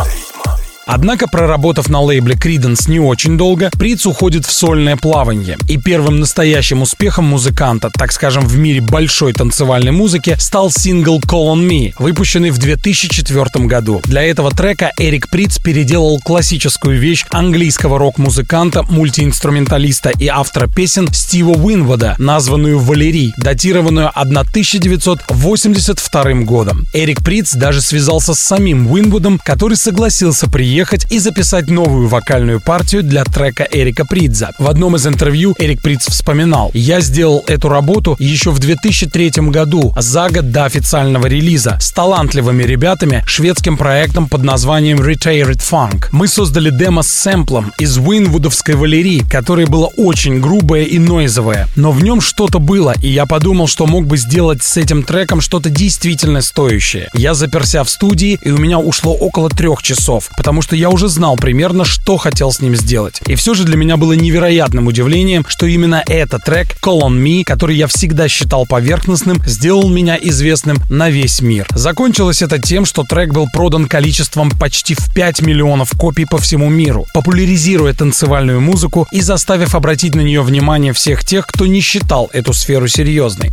Однако, 0.89 1.27
проработав 1.27 1.89
на 1.89 2.01
лейбле 2.01 2.37
Creedence 2.37 2.89
не 2.89 3.01
очень 3.01 3.37
долго, 3.37 3.73
Приц 3.77 4.07
уходит 4.07 4.47
в 4.47 4.53
сольное 4.53 4.97
плавание. 4.97 5.59
И 5.69 5.79
первым 5.79 6.21
настоящим 6.21 6.83
успехом 6.83 7.25
музыканта, 7.25 7.91
так 7.93 8.13
скажем, 8.13 8.47
в 8.47 8.57
мире 8.57 8.81
большой 8.81 9.33
танцевальной 9.33 9.91
музыки, 9.91 10.37
стал 10.39 10.71
сингл 10.71 11.19
Call 11.19 11.53
on 11.53 11.69
Me, 11.69 11.93
выпущенный 11.99 12.51
в 12.51 12.59
2004 12.59 13.67
году. 13.67 14.01
Для 14.05 14.23
этого 14.23 14.53
трека 14.53 14.93
Эрик 15.01 15.29
Приц 15.29 15.59
переделал 15.59 16.21
классическую 16.21 17.01
вещь 17.01 17.25
английского 17.31 17.99
рок-музыканта, 17.99 18.85
мультиинструменталиста 18.85 20.11
и 20.11 20.29
автора 20.29 20.69
песен 20.69 21.13
Стива 21.13 21.51
Уинвода, 21.51 22.15
названную 22.19 22.79
«Валерий», 22.79 23.35
датированную 23.39 24.13
1982 24.15 26.45
годом. 26.45 26.87
Эрик 26.95 27.25
Приц 27.25 27.55
даже 27.55 27.81
связался 27.81 28.35
с 28.35 28.39
самим 28.39 28.89
Уинвудом, 28.89 29.41
который 29.45 29.77
согласился 29.77 30.49
приехать 30.49 30.76
и 31.11 31.19
записать 31.19 31.71
новую 31.71 32.07
вокальную 32.07 32.61
партию 32.61 33.03
для 33.03 33.25
трека 33.25 33.67
Эрика 33.73 34.05
Придза. 34.05 34.51
В 34.59 34.69
одном 34.69 34.95
из 34.97 35.07
интервью 35.07 35.55
Эрик 35.59 35.81
Придз 35.81 36.09
вспоминал 36.09 36.71
«Я 36.75 37.01
сделал 37.01 37.43
эту 37.47 37.71
работу 37.71 38.15
еще 38.19 38.51
в 38.51 38.59
2003 38.59 39.31
году, 39.49 39.95
за 39.97 40.29
год 40.29 40.53
до 40.53 40.67
официального 40.67 41.27
релиза, 41.29 41.79
с 41.81 41.93
талантливыми 41.93 42.63
ребятами, 42.63 43.25
шведским 43.27 43.79
проектом 43.79 44.29
под 44.29 44.43
названием 44.43 44.99
Retired 44.99 45.63
Funk. 45.63 46.09
Мы 46.13 46.29
создали 46.29 46.69
демо 46.69 47.03
с 47.03 47.09
сэмплом 47.09 47.73
из 47.79 47.97
Уинвудовской 47.97 48.75
Валерии, 48.75 49.25
которое 49.31 49.67
было 49.67 49.87
очень 49.97 50.41
грубое 50.41 50.83
и 50.83 50.99
нойзовое, 50.99 51.69
но 51.75 51.91
в 51.91 52.03
нем 52.03 52.21
что-то 52.21 52.59
было, 52.59 52.95
и 53.01 53.09
я 53.09 53.25
подумал, 53.25 53.67
что 53.67 53.87
мог 53.87 54.07
бы 54.07 54.19
сделать 54.19 54.63
с 54.63 54.77
этим 54.77 55.05
треком 55.05 55.41
что-то 55.41 55.71
действительно 55.71 56.43
стоящее. 56.43 57.09
Я 57.15 57.33
заперся 57.33 57.83
в 57.83 57.89
студии, 57.89 58.39
и 58.43 58.51
у 58.51 58.59
меня 58.59 58.79
ушло 58.79 59.15
около 59.15 59.49
трех 59.49 59.83
часов, 59.83 60.29
потому 60.37 60.61
что 60.61 60.66
я 60.75 60.91
уже 60.91 61.09
знал 61.09 61.37
примерно, 61.37 61.85
что 61.85 62.17
хотел 62.17 62.51
с 62.51 62.61
ним 62.61 62.75
сделать. 62.75 63.21
И 63.27 63.35
все 63.37 63.55
же 63.55 63.65
для 63.65 63.77
меня 63.77 63.97
было 63.97 64.15
невероятным 64.15 64.87
удивлением, 64.87 65.45
что 65.47 65.67
именно 65.67 66.03
этот 66.07 66.43
трек 66.45 66.77
Call 66.83 67.03
on 67.03 67.23
Me, 67.23 67.45
который 67.45 67.77
я 67.77 67.87
всегда 67.87 68.27
считал 68.29 68.67
поверхностным, 68.67 69.41
сделал 69.47 69.89
меня 69.89 70.19
известным 70.21 70.79
на 70.91 71.11
весь 71.11 71.41
мир. 71.41 71.67
Закончилось 71.71 72.43
это 72.43 72.59
тем, 72.59 72.85
что 72.87 73.05
трек 73.05 73.33
был 73.33 73.47
продан 73.53 73.87
количеством 73.87 74.51
почти 74.51 74.95
в 74.95 75.15
5 75.15 75.43
миллионов 75.43 75.93
копий 75.97 76.25
по 76.25 76.39
всему 76.39 76.69
миру, 76.69 77.07
популяризируя 77.15 77.93
танцевальную 77.93 78.61
музыку 78.61 79.07
и 79.13 79.21
заставив 79.21 79.75
обратить 79.75 80.15
на 80.15 80.23
нее 80.23 80.43
внимание 80.43 80.93
всех 80.93 81.25
тех, 81.25 81.47
кто 81.47 81.67
не 81.67 81.81
считал 81.81 82.31
эту 82.33 82.53
сферу 82.53 82.89
серьезной. 82.89 83.51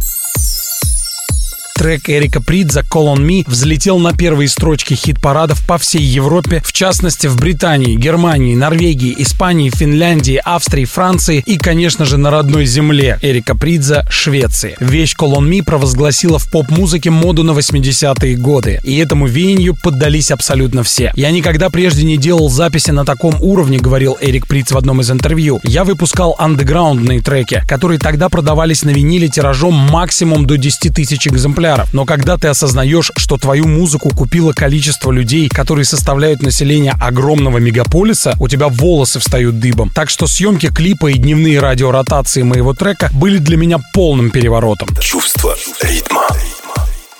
Трек 1.83 2.09
Эрика 2.09 2.41
Придза 2.41 2.79
«Call 2.79 3.13
on 3.13 3.27
Me» 3.27 3.43
взлетел 3.45 3.99
на 3.99 4.13
первые 4.13 4.47
строчки 4.47 4.93
хит-парадов 4.93 5.67
по 5.67 5.77
всей 5.77 6.01
Европе, 6.01 6.61
в 6.63 6.71
частности 6.71 7.27
в 7.27 7.35
Британии, 7.35 7.97
Германии, 7.97 8.55
Норвегии, 8.55 9.13
Испании, 9.17 9.69
Финляндии, 9.69 10.39
Австрии, 10.45 10.85
Франции 10.85 11.43
и, 11.45 11.57
конечно 11.57 12.05
же, 12.05 12.15
на 12.15 12.31
родной 12.31 12.65
земле 12.67 13.19
Эрика 13.21 13.53
Придза, 13.53 14.05
Швеции. 14.09 14.77
Вещь 14.79 15.13
«Call 15.19 15.33
on 15.33 15.49
Me» 15.49 15.61
провозгласила 15.61 16.39
в 16.39 16.49
поп-музыке 16.49 17.09
моду 17.09 17.43
на 17.43 17.51
80-е 17.51 18.37
годы, 18.37 18.79
и 18.85 18.97
этому 18.99 19.27
веянию 19.27 19.75
поддались 19.75 20.31
абсолютно 20.31 20.83
все. 20.83 21.11
«Я 21.17 21.31
никогда 21.31 21.69
прежде 21.69 22.05
не 22.05 22.15
делал 22.15 22.49
записи 22.49 22.91
на 22.91 23.03
таком 23.03 23.35
уровне»,— 23.41 23.77
говорил 23.79 24.17
Эрик 24.21 24.47
Придз 24.47 24.71
в 24.71 24.77
одном 24.77 25.01
из 25.01 25.11
интервью. 25.11 25.59
«Я 25.65 25.83
выпускал 25.83 26.37
андеграундные 26.39 27.19
треки, 27.19 27.61
которые 27.67 27.99
тогда 27.99 28.29
продавались 28.29 28.83
на 28.83 28.91
виниле 28.91 29.27
тиражом 29.27 29.73
максимум 29.73 30.47
до 30.47 30.57
10 30.57 30.95
тысяч 30.95 31.27
экземпляров 31.27 31.72
экземпляров. 31.73 31.93
Но 31.93 32.05
когда 32.05 32.37
ты 32.37 32.47
осознаешь, 32.47 33.11
что 33.17 33.37
твою 33.37 33.67
музыку 33.67 34.09
купило 34.09 34.53
количество 34.53 35.11
людей, 35.11 35.49
которые 35.49 35.85
составляют 35.85 36.41
население 36.41 36.93
огромного 36.99 37.57
мегаполиса, 37.57 38.35
у 38.39 38.47
тебя 38.47 38.67
волосы 38.67 39.19
встают 39.19 39.59
дыбом. 39.59 39.91
Так 39.93 40.09
что 40.09 40.27
съемки 40.27 40.67
клипа 40.67 41.07
и 41.07 41.15
дневные 41.15 41.59
радиоротации 41.59 42.43
моего 42.43 42.73
трека 42.73 43.09
были 43.13 43.37
для 43.37 43.57
меня 43.57 43.79
полным 43.93 44.31
переворотом. 44.31 44.89
Чувство 44.99 45.55
ритма. 45.81 46.27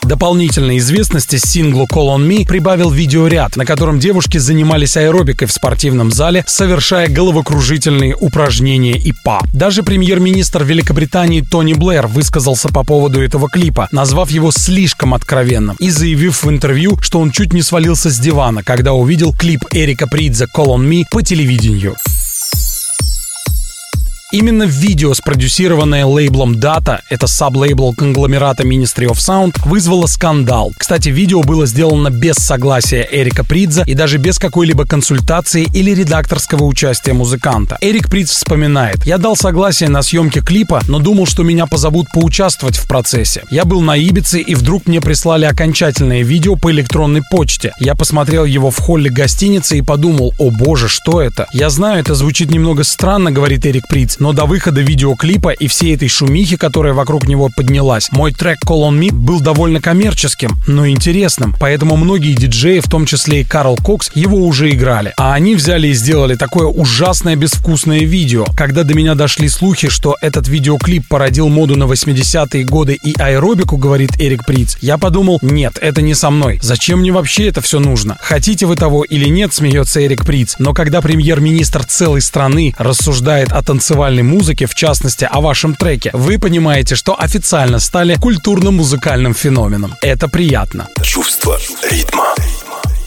Дополнительной 0.06 0.78
известности 0.78 1.38
синглу 1.38 1.86
Call 1.86 2.16
on 2.16 2.28
Me 2.28 2.46
прибавил 2.46 2.92
видеоряд, 2.92 3.56
на 3.56 3.66
котором 3.66 4.00
девушки 4.00 4.38
занимались 4.38 4.98
аэробикой 4.98 5.48
в 5.48 5.52
спортивном 5.52 6.12
зале, 6.12 6.44
совершая 6.48 7.08
головокружительные 7.08 8.16
упражнения 8.16 8.98
и 8.98 9.14
па. 9.24 9.42
Даже 9.54 9.84
премьер-министр 9.84 10.64
Великобритании 10.64 11.42
Тони 11.42 11.74
Блэр 11.74 12.08
высказался 12.08 12.70
по 12.70 12.84
поводу 12.84 13.22
этого 13.22 13.50
клипа, 13.50 13.88
назвав 13.92 14.30
его 14.30 14.52
слишком 14.52 15.14
откровенным 15.14 15.76
и 15.80 15.90
заявив 15.90 16.44
в 16.44 16.50
интервью, 16.50 16.98
что 17.02 17.20
он 17.20 17.32
чуть 17.32 17.54
не 17.54 17.62
свалился 17.62 18.10
с 18.10 18.20
дивана, 18.20 18.64
когда 18.64 18.94
увидел 18.94 19.34
клип 19.34 19.62
Эрика 19.72 20.08
Придза 20.08 20.46
Call 20.46 20.76
on 20.76 20.88
Me 20.88 21.04
по 21.10 21.22
телевидению. 21.22 21.96
Именно 24.34 24.64
видео, 24.64 25.14
спродюсированное 25.14 26.08
лейблом 26.08 26.54
Data, 26.54 27.02
это 27.12 27.28
саб-лейбл 27.28 27.94
конгломерата 27.94 28.64
Ministry 28.64 29.06
of 29.06 29.18
Sound, 29.18 29.56
вызвало 29.64 30.08
скандал. 30.08 30.72
Кстати, 30.76 31.10
видео 31.10 31.44
было 31.44 31.68
сделано 31.68 32.10
без 32.10 32.38
согласия 32.38 33.08
Эрика 33.12 33.44
Придза 33.44 33.84
и 33.86 33.94
даже 33.94 34.18
без 34.18 34.40
какой-либо 34.40 34.88
консультации 34.88 35.68
или 35.72 35.92
редакторского 35.92 36.64
участия 36.64 37.14
музыканта. 37.14 37.78
Эрик 37.80 38.10
Придз 38.10 38.32
вспоминает, 38.32 39.06
«Я 39.06 39.20
дал 39.20 39.36
согласие 39.36 39.90
на 39.90 40.02
съемки 40.02 40.42
клипа, 40.42 40.82
но 40.88 40.98
думал, 40.98 41.28
что 41.28 41.44
меня 41.44 41.68
позовут 41.68 42.08
поучаствовать 42.12 42.76
в 42.76 42.88
процессе. 42.88 43.44
Я 43.52 43.66
был 43.66 43.82
на 43.82 43.96
Ибице, 43.96 44.40
и 44.40 44.56
вдруг 44.56 44.88
мне 44.88 45.00
прислали 45.00 45.46
окончательное 45.46 46.24
видео 46.24 46.56
по 46.56 46.72
электронной 46.72 47.22
почте. 47.30 47.72
Я 47.80 47.94
посмотрел 47.94 48.46
его 48.46 48.72
в 48.72 48.80
холле 48.80 49.12
гостиницы 49.12 49.78
и 49.78 49.84
подумал, 49.84 50.34
о 50.40 50.50
боже, 50.50 50.90
что 50.90 51.22
это? 51.22 51.46
Я 51.54 51.70
знаю, 51.70 52.00
это 52.00 52.16
звучит 52.16 52.50
немного 52.50 52.84
странно, 52.84 53.30
говорит 53.32 53.64
Эрик 53.68 53.88
Придз, 53.88 54.18
но 54.24 54.32
до 54.32 54.46
выхода 54.46 54.80
видеоклипа 54.80 55.50
и 55.50 55.68
всей 55.68 55.96
этой 55.96 56.08
шумихи, 56.08 56.56
которая 56.56 56.94
вокруг 56.94 57.28
него 57.28 57.50
поднялась, 57.54 58.10
мой 58.14 58.32
трек 58.32 58.60
Call 58.66 58.90
on 58.90 58.98
Me 58.98 59.12
был 59.12 59.42
довольно 59.42 59.82
коммерческим, 59.82 60.52
но 60.66 60.88
интересным, 60.88 61.54
поэтому 61.60 61.98
многие 61.98 62.32
диджеи, 62.32 62.80
в 62.80 62.90
том 62.90 63.06
числе 63.06 63.42
и 63.42 63.44
Карл 63.44 63.76
Кокс, 63.76 64.12
его 64.16 64.38
уже 64.38 64.70
играли. 64.70 65.12
А 65.18 65.34
они 65.34 65.56
взяли 65.56 65.90
и 65.90 65.94
сделали 65.94 66.36
такое 66.36 66.68
ужасное 66.68 67.36
безвкусное 67.36 68.06
видео. 68.06 68.46
Когда 68.56 68.84
до 68.84 68.94
меня 68.94 69.14
дошли 69.14 69.50
слухи, 69.50 69.90
что 69.90 70.16
этот 70.22 70.48
видеоклип 70.48 71.06
породил 71.10 71.50
моду 71.50 71.76
на 71.76 71.84
80-е 71.84 72.64
годы 72.64 72.98
и 73.04 73.20
аэробику, 73.20 73.76
говорит 73.76 74.12
Эрик 74.20 74.46
Приц, 74.46 74.78
я 74.80 74.98
подумал, 74.98 75.40
нет, 75.42 75.78
это 75.82 76.02
не 76.02 76.14
со 76.14 76.30
мной. 76.30 76.60
Зачем 76.62 77.00
мне 77.00 77.12
вообще 77.12 77.50
это 77.50 77.60
все 77.60 77.82
нужно? 77.82 78.18
Хотите 78.22 78.68
вы 78.68 78.78
того 78.78 79.04
или 79.04 79.28
нет, 79.28 79.54
смеется 79.54 80.02
Эрик 80.02 80.26
Приц, 80.26 80.56
но 80.60 80.74
когда 80.74 81.02
премьер-министр 81.02 81.84
целой 81.84 82.22
страны 82.22 82.74
рассуждает 82.78 83.52
о 83.52 83.62
танцевальном 83.62 84.13
танцевальной 84.14 84.24
музыке, 84.24 84.66
в 84.66 84.76
частности 84.76 85.28
о 85.30 85.42
вашем 85.42 85.76
треке, 85.76 86.12
вы 86.14 86.38
понимаете, 86.38 86.96
что 86.96 87.20
официально 87.20 87.80
стали 87.80 88.16
культурно-музыкальным 88.16 89.34
феноменом. 89.34 89.96
Это 90.02 90.28
приятно. 90.28 90.88
Чувство 91.02 91.60
ритма. 91.90 92.36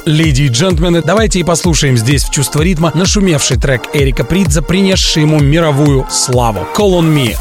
Леди 0.04 0.42
и 0.42 0.48
джентльмены, 0.48 1.02
давайте 1.02 1.40
и 1.40 1.44
послушаем 1.44 1.96
здесь 1.96 2.24
в 2.24 2.30
«Чувство 2.30 2.62
ритма» 2.62 2.92
нашумевший 2.94 3.56
трек 3.56 3.82
Эрика 3.92 4.24
Придза, 4.24 4.62
принесший 4.62 5.22
ему 5.22 5.40
мировую 5.40 6.06
славу. 6.10 6.66
«Call 6.76 7.00
on 7.00 7.12
me». 7.12 7.36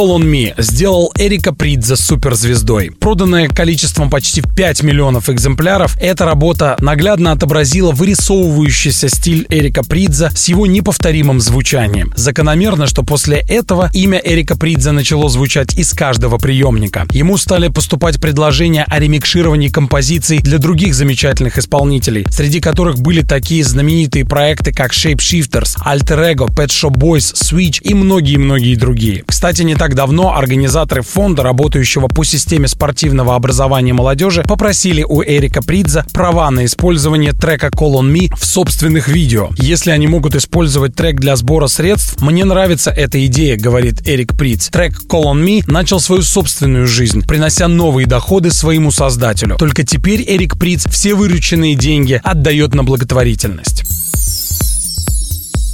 Call 0.00 0.16
on 0.16 0.22
Me 0.22 0.54
сделал 0.56 1.12
Эрика 1.18 1.52
Придза 1.52 1.94
суперзвездой. 1.94 2.90
Проданная 2.90 3.48
количеством 3.48 4.08
почти 4.08 4.40
5 4.40 4.82
миллионов 4.82 5.28
экземпляров, 5.28 5.94
эта 6.00 6.24
работа 6.24 6.74
наглядно 6.80 7.32
отобразила 7.32 7.92
вырисовывающийся 7.92 9.10
стиль 9.10 9.44
Эрика 9.50 9.82
Придза 9.82 10.30
с 10.34 10.48
его 10.48 10.66
неповторимым 10.66 11.38
звучанием. 11.38 12.14
Закономерно, 12.16 12.86
что 12.86 13.02
после 13.02 13.44
этого 13.46 13.90
имя 13.92 14.18
Эрика 14.24 14.56
Придза 14.56 14.92
начало 14.92 15.28
звучать 15.28 15.76
из 15.76 15.92
каждого 15.92 16.38
приемника. 16.38 17.06
Ему 17.12 17.36
стали 17.36 17.68
поступать 17.68 18.18
предложения 18.22 18.86
о 18.88 18.98
ремикшировании 18.98 19.68
композиций 19.68 20.38
для 20.38 20.56
других 20.56 20.94
замечательных 20.94 21.58
исполнителей, 21.58 22.24
среди 22.30 22.60
которых 22.60 22.98
были 23.00 23.20
такие 23.20 23.62
знаменитые 23.64 24.24
проекты, 24.24 24.72
как 24.72 24.94
Shapeshifters, 24.94 25.76
Alter 25.84 26.32
Ego, 26.32 26.46
Pet 26.48 26.68
Shop 26.68 26.96
Boys, 26.96 27.34
Switch 27.34 27.82
и 27.82 27.92
многие-многие 27.92 28.76
другие. 28.76 29.24
Кстати, 29.26 29.60
не 29.60 29.74
так 29.74 29.89
давно 29.94 30.36
организаторы 30.36 31.02
фонда, 31.02 31.42
работающего 31.42 32.08
по 32.08 32.24
системе 32.24 32.68
спортивного 32.68 33.34
образования 33.34 33.92
молодежи, 33.92 34.42
попросили 34.42 35.02
у 35.02 35.22
Эрика 35.22 35.62
Придза 35.62 36.04
права 36.12 36.50
на 36.50 36.64
использование 36.64 37.32
трека 37.32 37.68
Call 37.68 38.00
on 38.00 38.12
Me 38.12 38.32
в 38.36 38.44
собственных 38.44 39.08
видео. 39.08 39.50
Если 39.56 39.90
они 39.90 40.06
могут 40.06 40.34
использовать 40.34 40.94
трек 40.94 41.20
для 41.20 41.36
сбора 41.36 41.66
средств, 41.66 42.20
мне 42.20 42.44
нравится 42.44 42.90
эта 42.90 43.24
идея, 43.26 43.56
говорит 43.56 44.06
Эрик 44.06 44.36
Придз. 44.36 44.68
Трек 44.68 44.94
Call 45.08 45.24
on 45.24 45.44
Me 45.44 45.62
начал 45.66 46.00
свою 46.00 46.22
собственную 46.22 46.86
жизнь, 46.86 47.26
принося 47.26 47.68
новые 47.68 48.06
доходы 48.06 48.50
своему 48.50 48.90
создателю. 48.90 49.56
Только 49.56 49.84
теперь 49.84 50.24
Эрик 50.26 50.58
Придз 50.58 50.86
все 50.90 51.14
вырученные 51.14 51.74
деньги 51.74 52.20
отдает 52.22 52.74
на 52.74 52.84
благотворительность. 52.84 53.99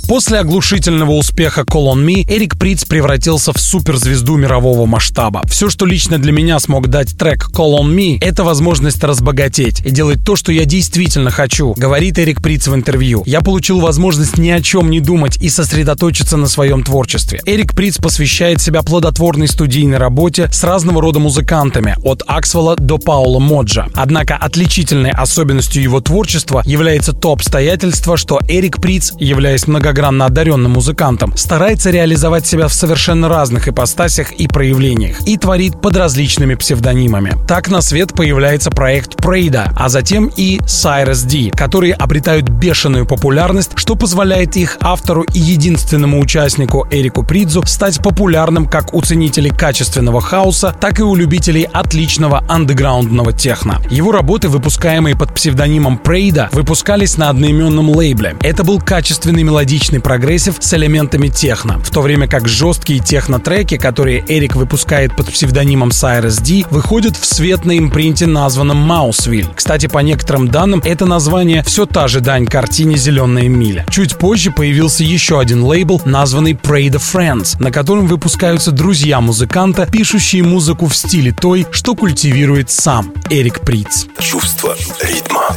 После 0.08 0.38
оглушительного 0.38 1.10
успеха 1.10 1.62
Call 1.62 1.92
on 1.92 2.04
Me 2.04 2.24
Эрик 2.32 2.56
Приц 2.56 2.84
превратился 2.84 3.52
в 3.52 3.58
суперзвезду 3.58 4.36
мирового 4.36 4.86
масштаба. 4.86 5.42
Все, 5.48 5.68
что 5.68 5.84
лично 5.84 6.18
для 6.18 6.30
меня 6.30 6.60
смог 6.60 6.86
дать 6.86 7.18
трек 7.18 7.48
Call 7.52 7.80
on 7.80 7.92
Me, 7.92 8.18
это 8.20 8.44
возможность 8.44 9.02
разбогатеть 9.02 9.80
и 9.84 9.90
делать 9.90 10.24
то, 10.24 10.36
что 10.36 10.52
я 10.52 10.64
действительно 10.64 11.32
хочу, 11.32 11.74
говорит 11.76 12.20
Эрик 12.20 12.40
Приц 12.40 12.68
в 12.68 12.74
интервью. 12.76 13.24
Я 13.26 13.40
получил 13.40 13.80
возможность 13.80 14.38
ни 14.38 14.48
о 14.50 14.62
чем 14.62 14.90
не 14.90 15.00
думать 15.00 15.38
и 15.38 15.48
сосредоточиться 15.48 16.36
на 16.36 16.46
своем 16.46 16.84
творчестве. 16.84 17.40
Эрик 17.44 17.74
Приц 17.74 17.98
посвящает 17.98 18.60
себя 18.60 18.82
плодотворной 18.82 19.48
студийной 19.48 19.98
работе 19.98 20.48
с 20.52 20.62
разного 20.62 21.02
рода 21.02 21.18
музыкантами, 21.18 21.96
от 22.04 22.22
Аксвелла 22.28 22.76
до 22.76 22.98
Паула 22.98 23.40
Моджа. 23.40 23.88
Однако 23.94 24.36
отличительной 24.36 25.10
особенностью 25.10 25.82
его 25.82 26.00
творчества 26.00 26.62
является 26.64 27.12
то 27.12 27.32
обстоятельство, 27.32 28.16
что 28.16 28.38
Эрик 28.48 28.80
Приц, 28.80 29.12
являясь 29.18 29.66
многогранным 29.66 29.95
многогранно 29.96 30.26
одаренным 30.26 30.72
музыкантом, 30.72 31.34
старается 31.36 31.90
реализовать 31.90 32.46
себя 32.46 32.68
в 32.68 32.74
совершенно 32.74 33.28
разных 33.28 33.66
ипостасях 33.68 34.32
и 34.32 34.46
проявлениях 34.46 35.26
и 35.26 35.38
творит 35.38 35.80
под 35.80 35.96
различными 35.96 36.54
псевдонимами. 36.54 37.34
Так 37.48 37.68
на 37.68 37.80
свет 37.80 38.12
появляется 38.12 38.70
проект 38.70 39.16
Pryda, 39.16 39.72
а 39.74 39.88
затем 39.88 40.30
и 40.36 40.58
Cirez 40.58 41.26
D, 41.26 41.56
которые 41.56 41.94
обретают 41.94 42.48
бешеную 42.48 43.06
популярность, 43.06 43.70
что 43.76 43.94
позволяет 43.94 44.56
их 44.56 44.76
автору 44.80 45.22
и 45.22 45.38
единственному 45.38 46.20
участнику 46.20 46.86
Эрику 46.90 47.22
Придзу 47.24 47.62
стать 47.66 48.02
популярным 48.02 48.68
как 48.68 48.92
у 48.92 49.00
ценителей 49.00 49.50
качественного 49.50 50.20
хауса, 50.20 50.74
так 50.78 51.00
и 51.00 51.02
у 51.02 51.14
любителей 51.14 51.68
отличного 51.72 52.44
андеграундного 52.48 53.32
техно. 53.32 53.80
Его 53.90 54.12
работы, 54.12 54.48
выпускаемые 54.48 55.16
под 55.16 55.34
псевдонимом 55.34 55.96
Pryda, 55.96 56.50
выпускались 56.52 57.16
на 57.16 57.30
одноименном 57.30 57.88
лейбле. 57.90 58.36
Это 58.42 58.62
был 58.62 58.78
качественный 58.78 59.42
мелодичный 59.42 59.85
мелодичный 59.86 60.00
прогрессив 60.00 60.56
с 60.58 60.74
элементами 60.74 61.28
техно, 61.28 61.78
в 61.78 61.90
то 61.90 62.00
время 62.00 62.26
как 62.26 62.48
жесткие 62.48 62.98
техно-треки, 62.98 63.76
которые 63.76 64.24
Эрик 64.26 64.56
выпускает 64.56 65.14
под 65.16 65.30
псевдонимом 65.30 65.90
Cyrus 65.90 66.42
D, 66.42 66.66
выходят 66.70 67.16
в 67.16 67.24
свет 67.24 67.64
на 67.64 67.78
импринте, 67.78 68.26
названном 68.26 68.78
Маусвиль. 68.78 69.46
Кстати, 69.54 69.86
по 69.86 69.98
некоторым 69.98 70.48
данным, 70.48 70.82
это 70.84 71.06
название 71.06 71.62
все 71.62 71.86
та 71.86 72.08
же 72.08 72.20
дань 72.20 72.46
картине 72.46 72.96
«Зеленая 72.96 73.48
миля». 73.48 73.86
Чуть 73.90 74.16
позже 74.16 74.50
появился 74.50 75.04
еще 75.04 75.38
один 75.38 75.62
лейбл, 75.62 76.02
названный 76.04 76.52
Pray 76.52 76.88
the 76.88 77.00
Friends, 77.00 77.62
на 77.62 77.70
котором 77.70 78.06
выпускаются 78.06 78.72
друзья 78.72 79.20
музыканта, 79.20 79.86
пишущие 79.86 80.42
музыку 80.42 80.86
в 80.86 80.96
стиле 80.96 81.32
той, 81.32 81.66
что 81.70 81.94
культивирует 81.94 82.70
сам 82.70 83.12
Эрик 83.30 83.60
Приц. 83.60 84.06
Чувство 84.18 84.74
ритма. 85.02 85.56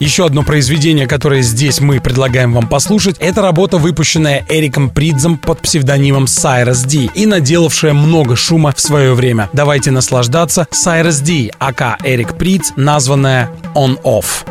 Еще 0.00 0.24
одно 0.24 0.42
произведение, 0.42 1.06
которое 1.06 1.42
здесь 1.42 1.78
мы 1.80 2.00
предлагаем 2.00 2.54
вам 2.54 2.66
послушать, 2.66 3.16
это 3.18 3.42
работа, 3.42 3.76
выпущенная 3.76 4.46
Эриком 4.48 4.88
Придзом 4.88 5.36
под 5.36 5.60
псевдонимом 5.60 6.24
Cyrus 6.24 6.86
D 6.86 7.10
и 7.14 7.26
наделавшая 7.26 7.92
много 7.92 8.34
шума 8.34 8.72
в 8.74 8.80
свое 8.80 9.12
время. 9.12 9.50
Давайте 9.52 9.90
наслаждаться 9.90 10.66
Cyrus 10.72 11.22
D, 11.22 11.50
ака 11.58 11.98
Эрик 12.02 12.38
Придз, 12.38 12.72
названная 12.76 13.50
On 13.74 14.00
Off. 14.02 14.46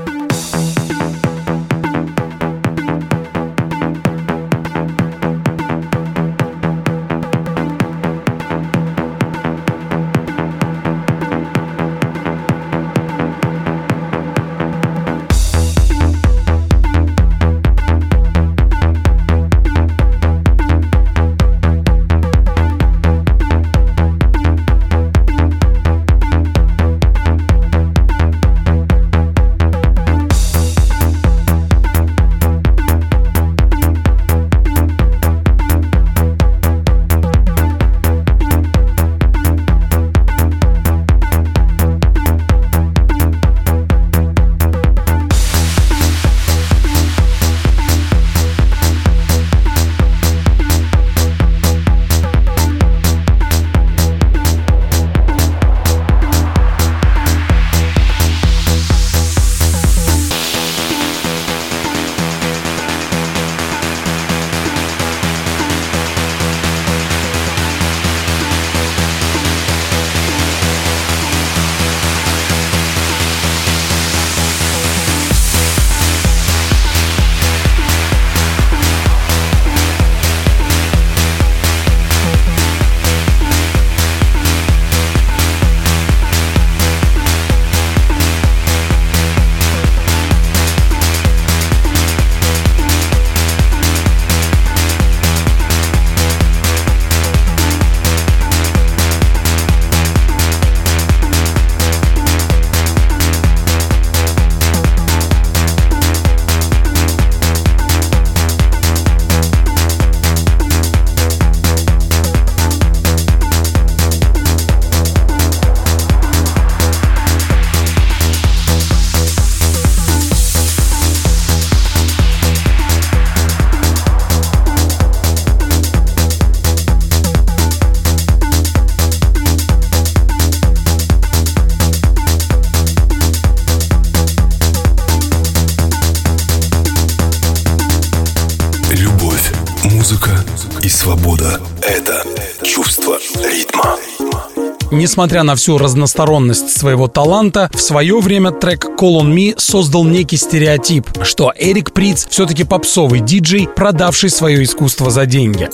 Несмотря 145.19 145.43
на 145.43 145.58
всю 145.58 145.77
разносторонность 145.77 146.77
своего 146.77 147.10
таланта, 147.10 147.69
в 147.73 147.82
свое 147.82 148.21
время 148.21 148.51
трек 148.51 148.86
Call 148.86 149.19
on 149.19 149.36
Me 149.36 149.53
создал 149.58 150.05
некий 150.05 150.38
стереотип, 150.38 151.10
что 151.23 151.51
Эрик 151.60 151.91
Приц 151.91 152.25
все-таки 152.29 152.63
попсовый 152.63 153.19
диджей, 153.19 153.67
продавший 153.67 154.29
свое 154.29 154.63
искусство 154.63 155.12
за 155.12 155.25
деньги. 155.25 155.67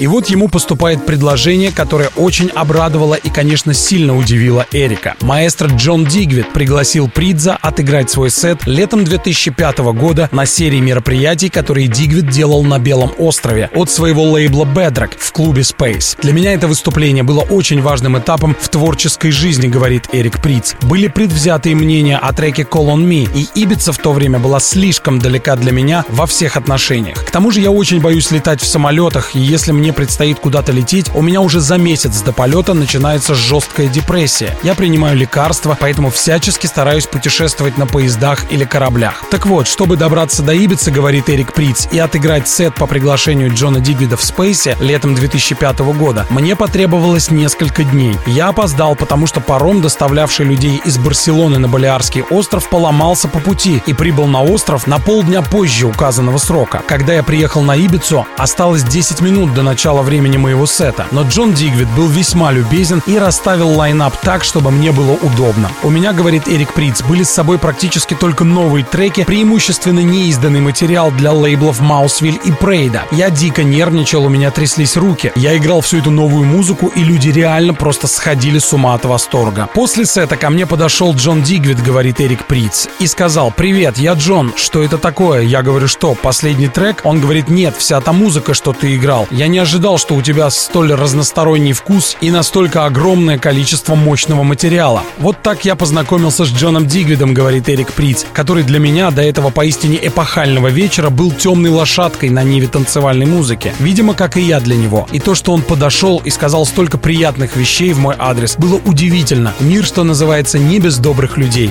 И 0.00 0.06
вот 0.08 0.26
ему 0.26 0.48
поступает 0.48 1.06
предложение, 1.06 1.70
которое 1.70 2.10
очень 2.16 2.48
обрадовало 2.48 3.14
и, 3.14 3.30
конечно, 3.30 3.72
сильно 3.74 4.16
удивило 4.16 4.66
Эрика. 4.72 5.14
Маэстро 5.20 5.68
Джон 5.68 6.04
Дигвид 6.04 6.52
пригласил 6.52 7.08
Придза 7.08 7.56
отыграть 7.60 8.10
свой 8.10 8.30
сет 8.30 8.66
летом 8.66 9.04
2005 9.04 9.78
года 9.94 10.28
на 10.32 10.46
серии 10.46 10.80
мероприятий, 10.80 11.48
которые 11.48 11.86
Дигвид 11.86 12.28
делал 12.28 12.64
на 12.64 12.78
Белом 12.78 13.12
острове 13.18 13.70
от 13.74 13.90
своего 13.90 14.24
лейбла 14.24 14.64
Bedrock 14.64 15.12
в 15.16 15.32
клубе 15.32 15.62
Space. 15.62 16.16
Для 16.20 16.32
меня 16.32 16.54
это 16.54 16.66
выступление 16.66 17.22
было 17.22 17.40
очень 17.40 17.80
важным 17.80 18.18
этапом 18.18 18.56
в 18.58 18.68
творческой 18.68 19.30
жизни, 19.30 19.68
говорит 19.68 20.08
Эрик 20.12 20.42
Придз. 20.42 20.74
Были 20.82 21.06
предвзятые 21.06 21.76
мнения 21.76 22.18
о 22.18 22.32
треке 22.32 22.62
Call 22.62 22.86
on 22.86 23.04
Me, 23.06 23.28
и 23.34 23.48
Ибица 23.54 23.92
в 23.92 23.98
то 23.98 24.12
время 24.12 24.38
была 24.38 24.58
слишком 24.58 25.18
далека 25.20 25.56
для 25.56 25.70
меня 25.72 26.04
во 26.08 26.26
всех 26.26 26.56
отношениях. 26.56 27.24
К 27.24 27.30
тому 27.30 27.50
же 27.50 27.60
я 27.60 27.70
очень 27.70 28.00
боюсь 28.00 28.30
летать 28.32 28.60
в 28.60 28.66
самолетах, 28.66 29.36
и 29.36 29.40
если 29.40 29.72
мне 29.72 29.83
мне 29.84 29.92
предстоит 29.92 30.38
куда-то 30.38 30.72
лететь, 30.72 31.10
у 31.14 31.20
меня 31.20 31.42
уже 31.42 31.60
за 31.60 31.76
месяц 31.76 32.22
до 32.22 32.32
полета 32.32 32.72
начинается 32.72 33.34
жесткая 33.34 33.86
депрессия. 33.86 34.56
Я 34.62 34.74
принимаю 34.74 35.14
лекарства, 35.14 35.76
поэтому 35.78 36.08
всячески 36.08 36.66
стараюсь 36.66 37.06
путешествовать 37.06 37.76
на 37.76 37.86
поездах 37.86 38.50
или 38.50 38.64
кораблях. 38.64 39.22
Так 39.30 39.44
вот, 39.44 39.68
чтобы 39.68 39.98
добраться 39.98 40.42
до 40.42 40.54
Ибицы, 40.54 40.90
говорит 40.90 41.28
Эрик 41.28 41.52
Приц, 41.52 41.86
и 41.92 41.98
отыграть 41.98 42.48
сет 42.48 42.74
по 42.76 42.86
приглашению 42.86 43.52
Джона 43.52 43.80
Дигвида 43.80 44.16
в 44.16 44.24
Спейсе 44.24 44.74
летом 44.80 45.14
2005 45.14 45.80
года, 45.80 46.26
мне 46.30 46.56
потребовалось 46.56 47.30
несколько 47.30 47.84
дней. 47.84 48.16
Я 48.24 48.48
опоздал, 48.48 48.96
потому 48.96 49.26
что 49.26 49.40
паром, 49.40 49.82
доставлявший 49.82 50.46
людей 50.46 50.80
из 50.82 50.96
Барселоны 50.96 51.58
на 51.58 51.68
Балиарский 51.68 52.22
остров, 52.22 52.70
поломался 52.70 53.28
по 53.28 53.38
пути 53.38 53.82
и 53.84 53.92
прибыл 53.92 54.28
на 54.28 54.42
остров 54.42 54.86
на 54.86 54.98
полдня 54.98 55.42
позже 55.42 55.84
указанного 55.84 56.38
срока. 56.38 56.82
Когда 56.86 57.12
я 57.12 57.22
приехал 57.22 57.60
на 57.60 57.76
Ибицу, 57.76 58.26
осталось 58.38 58.82
10 58.82 59.20
минут 59.20 59.52
до 59.52 59.60
начала 59.60 59.73
времени 60.02 60.36
моего 60.36 60.66
сета, 60.66 61.06
но 61.12 61.22
Джон 61.22 61.54
Дигвид 61.54 61.88
был 61.90 62.08
весьма 62.08 62.52
любезен 62.52 63.02
и 63.06 63.18
расставил 63.18 63.70
лайнап 63.70 64.16
так, 64.18 64.44
чтобы 64.44 64.70
мне 64.70 64.92
было 64.92 65.12
удобно. 65.12 65.70
У 65.82 65.90
меня, 65.90 66.12
говорит 66.12 66.48
Эрик 66.48 66.74
Приц, 66.74 67.02
были 67.02 67.22
с 67.22 67.30
собой 67.30 67.58
практически 67.58 68.14
только 68.14 68.44
новые 68.44 68.84
треки, 68.84 69.24
преимущественно 69.24 70.00
неизданный 70.00 70.60
материал 70.60 71.10
для 71.10 71.32
лейблов 71.32 71.80
Mouseville 71.80 72.40
и 72.44 72.52
Pryda. 72.52 73.04
Я 73.10 73.30
дико 73.30 73.62
нервничал, 73.62 74.24
у 74.24 74.28
меня 74.28 74.50
тряслись 74.50 74.96
руки. 74.96 75.32
Я 75.36 75.56
играл 75.56 75.80
всю 75.80 75.98
эту 75.98 76.10
новую 76.10 76.44
музыку, 76.44 76.88
и 76.94 77.02
люди 77.02 77.30
реально 77.30 77.74
просто 77.74 78.06
сходили 78.06 78.58
с 78.58 78.72
ума 78.72 78.94
от 78.94 79.04
восторга. 79.04 79.68
После 79.72 80.04
сета 80.04 80.36
ко 80.36 80.50
мне 80.50 80.66
подошел 80.66 81.14
Джон 81.14 81.42
Дигвид, 81.42 81.82
говорит 81.82 82.20
Эрик 82.20 82.46
Приц, 82.46 82.88
и 82.98 83.06
сказал, 83.06 83.50
«Привет, 83.50 83.98
я 83.98 84.12
Джон, 84.14 84.52
что 84.56 84.82
это 84.82 84.98
такое?» 84.98 85.42
Я 85.54 85.62
говорю, 85.62 85.88
что, 85.88 86.14
последний 86.14 86.68
трек? 86.68 87.00
Он 87.04 87.20
говорит, 87.20 87.48
нет, 87.48 87.76
вся 87.76 88.00
та 88.00 88.12
музыка, 88.12 88.54
что 88.54 88.72
ты 88.72 88.96
играл. 88.96 89.28
Я 89.30 89.46
не 89.46 89.58
ожидал, 89.64 89.96
что 89.96 90.14
у 90.14 90.20
тебя 90.20 90.50
столь 90.50 90.92
разносторонний 90.92 91.72
вкус 91.72 92.18
и 92.20 92.30
настолько 92.30 92.84
огромное 92.84 93.38
количество 93.38 93.94
мощного 93.94 94.42
материала. 94.42 95.02
Вот 95.18 95.40
так 95.42 95.64
я 95.64 95.74
познакомился 95.74 96.44
с 96.44 96.50
Джоном 96.50 96.86
Дигвидом, 96.86 97.32
говорит 97.32 97.68
Эрик 97.70 97.92
Приц, 97.92 98.26
который 98.34 98.62
для 98.62 98.78
меня 98.78 99.10
до 99.10 99.22
этого 99.22 99.48
поистине 99.48 99.98
эпохального 100.06 100.68
вечера 100.68 101.08
был 101.08 101.32
темной 101.32 101.70
лошадкой 101.70 102.28
на 102.28 102.42
ниве 102.42 102.68
танцевальной 102.68 103.24
музыки. 103.24 103.72
Видимо, 103.78 104.12
как 104.12 104.36
и 104.36 104.42
я 104.42 104.60
для 104.60 104.76
него. 104.76 105.08
И 105.12 105.18
то, 105.18 105.34
что 105.34 105.52
он 105.52 105.62
подошел 105.62 106.20
и 106.22 106.28
сказал 106.28 106.66
столько 106.66 106.98
приятных 106.98 107.56
вещей 107.56 107.94
в 107.94 107.98
мой 107.98 108.14
адрес, 108.18 108.56
было 108.56 108.78
удивительно. 108.84 109.54
Мир, 109.60 109.86
что 109.86 110.04
называется, 110.04 110.58
не 110.58 110.78
без 110.78 110.98
добрых 110.98 111.38
людей. 111.38 111.70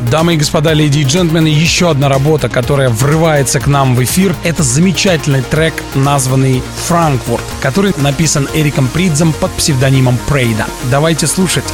Дамы 0.00 0.34
и 0.34 0.36
господа, 0.36 0.72
леди 0.72 1.00
и 1.00 1.04
джентльмены, 1.04 1.48
еще 1.48 1.90
одна 1.90 2.08
работа, 2.08 2.48
которая 2.48 2.90
врывается 2.90 3.60
к 3.60 3.66
нам 3.66 3.94
в 3.94 4.04
эфир, 4.04 4.34
это 4.44 4.62
замечательный 4.62 5.42
трек, 5.42 5.74
названный 5.94 6.62
«Франкфурт», 6.86 7.44
который 7.60 7.94
написан 7.96 8.48
Эриком 8.54 8.88
Придзом 8.88 9.32
под 9.32 9.50
псевдонимом 9.52 10.18
Прейда. 10.28 10.66
Давайте 10.90 11.26
слушать. 11.26 11.64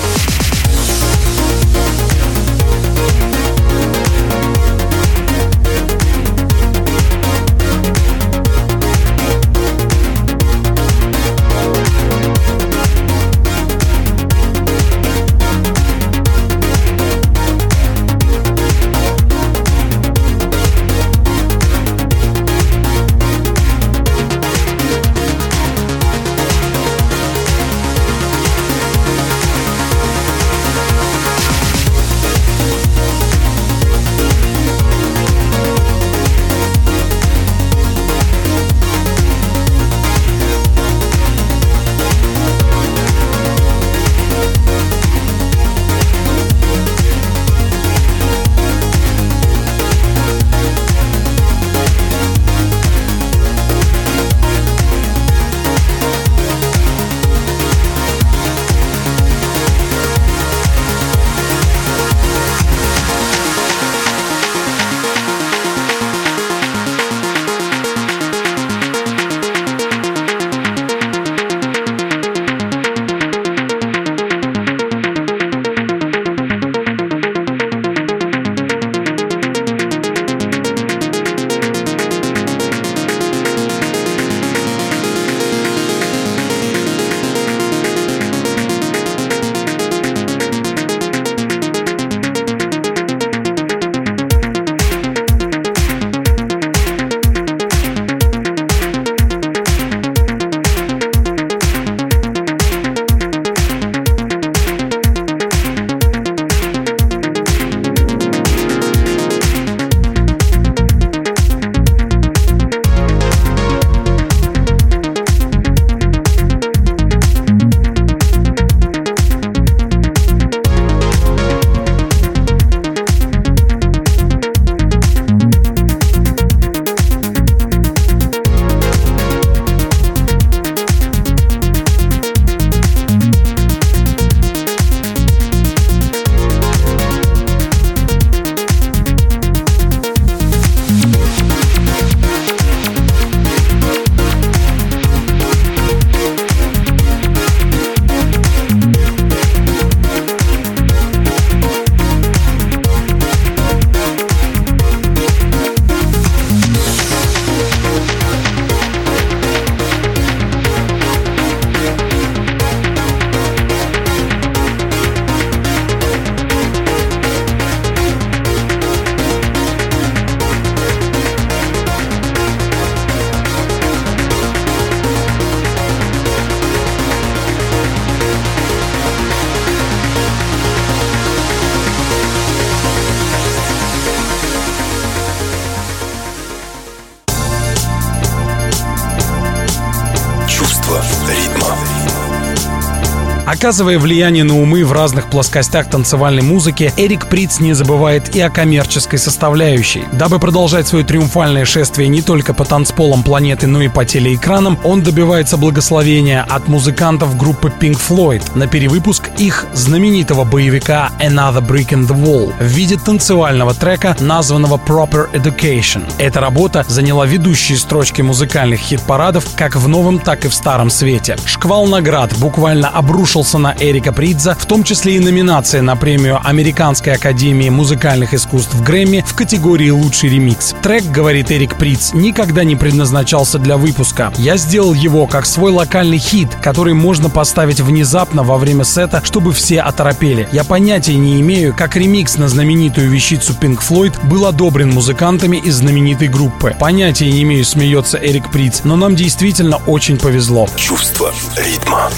Оказывая 193.62 194.00
влияние 194.00 194.42
на 194.42 194.60
умы 194.60 194.84
в 194.84 194.90
разных 194.90 195.30
плоскостях 195.30 195.88
танцевальной 195.88 196.42
музыки, 196.42 196.92
Эрик 196.96 197.28
Приц 197.28 197.60
не 197.60 197.74
забывает 197.74 198.34
и 198.34 198.40
о 198.40 198.50
коммерческой 198.50 199.20
составляющей. 199.20 200.02
Дабы 200.10 200.40
продолжать 200.40 200.88
свое 200.88 201.04
триумфальное 201.04 201.64
шествие 201.64 202.08
не 202.08 202.22
только 202.22 202.54
по 202.54 202.64
танцполам 202.64 203.22
планеты, 203.22 203.68
но 203.68 203.80
и 203.80 203.86
по 203.86 204.04
телеэкранам, 204.04 204.80
он 204.82 205.04
добивается 205.04 205.58
благословения 205.58 206.42
от 206.42 206.66
музыкантов 206.66 207.36
группы 207.36 207.72
Pink 207.80 208.00
Floyd 208.00 208.42
на 208.56 208.66
перевыпуск 208.66 209.30
их 209.38 209.66
знаменитого 209.72 210.42
боевика 210.42 211.12
Another 211.20 211.64
Brick 211.64 211.90
in 211.90 212.08
the 212.08 212.20
Wall 212.20 212.52
в 212.58 212.64
виде 212.64 212.96
танцевального 212.96 213.74
трека, 213.74 214.16
названного 214.18 214.76
Proper 214.76 215.30
Education. 215.34 216.02
Эта 216.18 216.40
работа 216.40 216.84
заняла 216.88 217.26
ведущие 217.26 217.78
строчки 217.78 218.22
музыкальных 218.22 218.80
хит-парадов 218.80 219.46
как 219.54 219.76
в 219.76 219.86
новом, 219.86 220.18
так 220.18 220.46
и 220.46 220.48
в 220.48 220.54
старом 220.54 220.90
свете. 220.90 221.36
Шквал 221.46 221.86
наград 221.86 222.36
буквально 222.38 222.88
обрушился 222.88 223.51
на 223.58 223.74
Эрика 223.78 224.12
Придза, 224.12 224.54
в 224.58 224.66
том 224.66 224.84
числе 224.84 225.16
и 225.16 225.20
номинация 225.20 225.82
на 225.82 225.96
премию 225.96 226.40
Американской 226.42 227.14
академии 227.14 227.68
музыкальных 227.68 228.34
искусств 228.34 228.80
Грэмми 228.80 229.24
в 229.26 229.34
категории 229.34 229.90
«Лучший 229.90 230.30
ремикс». 230.30 230.74
Трек, 230.82 231.04
говорит 231.04 231.50
Эрик 231.50 231.76
Придз, 231.76 232.12
никогда 232.14 232.64
не 232.64 232.76
предназначался 232.76 233.58
для 233.58 233.76
выпуска. 233.76 234.32
Я 234.38 234.56
сделал 234.56 234.94
его 234.94 235.26
как 235.26 235.46
свой 235.46 235.72
локальный 235.72 236.18
хит, 236.18 236.48
который 236.62 236.94
можно 236.94 237.30
поставить 237.30 237.80
внезапно 237.80 238.42
во 238.42 238.58
время 238.58 238.84
сета, 238.84 239.22
чтобы 239.24 239.52
все 239.52 239.80
оторопели. 239.80 240.48
Я 240.52 240.64
понятия 240.64 241.16
не 241.16 241.40
имею, 241.40 241.74
как 241.74 241.96
ремикс 241.96 242.38
на 242.38 242.48
знаменитую 242.48 243.10
вещицу 243.10 243.54
Pink 243.60 243.80
Floyd 243.86 244.14
был 244.26 244.46
одобрен 244.46 244.90
музыкантами 244.90 245.56
из 245.56 245.76
знаменитой 245.76 246.28
группы. 246.28 246.76
Понятия 246.78 247.30
не 247.30 247.42
имею, 247.42 247.64
смеется 247.64 248.18
Эрик 248.18 248.50
Приц, 248.50 248.82
но 248.84 248.96
нам 248.96 249.16
действительно 249.16 249.76
очень 249.86 250.18
повезло. 250.18 250.68
Чувство 250.76 251.32
ритма. 251.56 252.10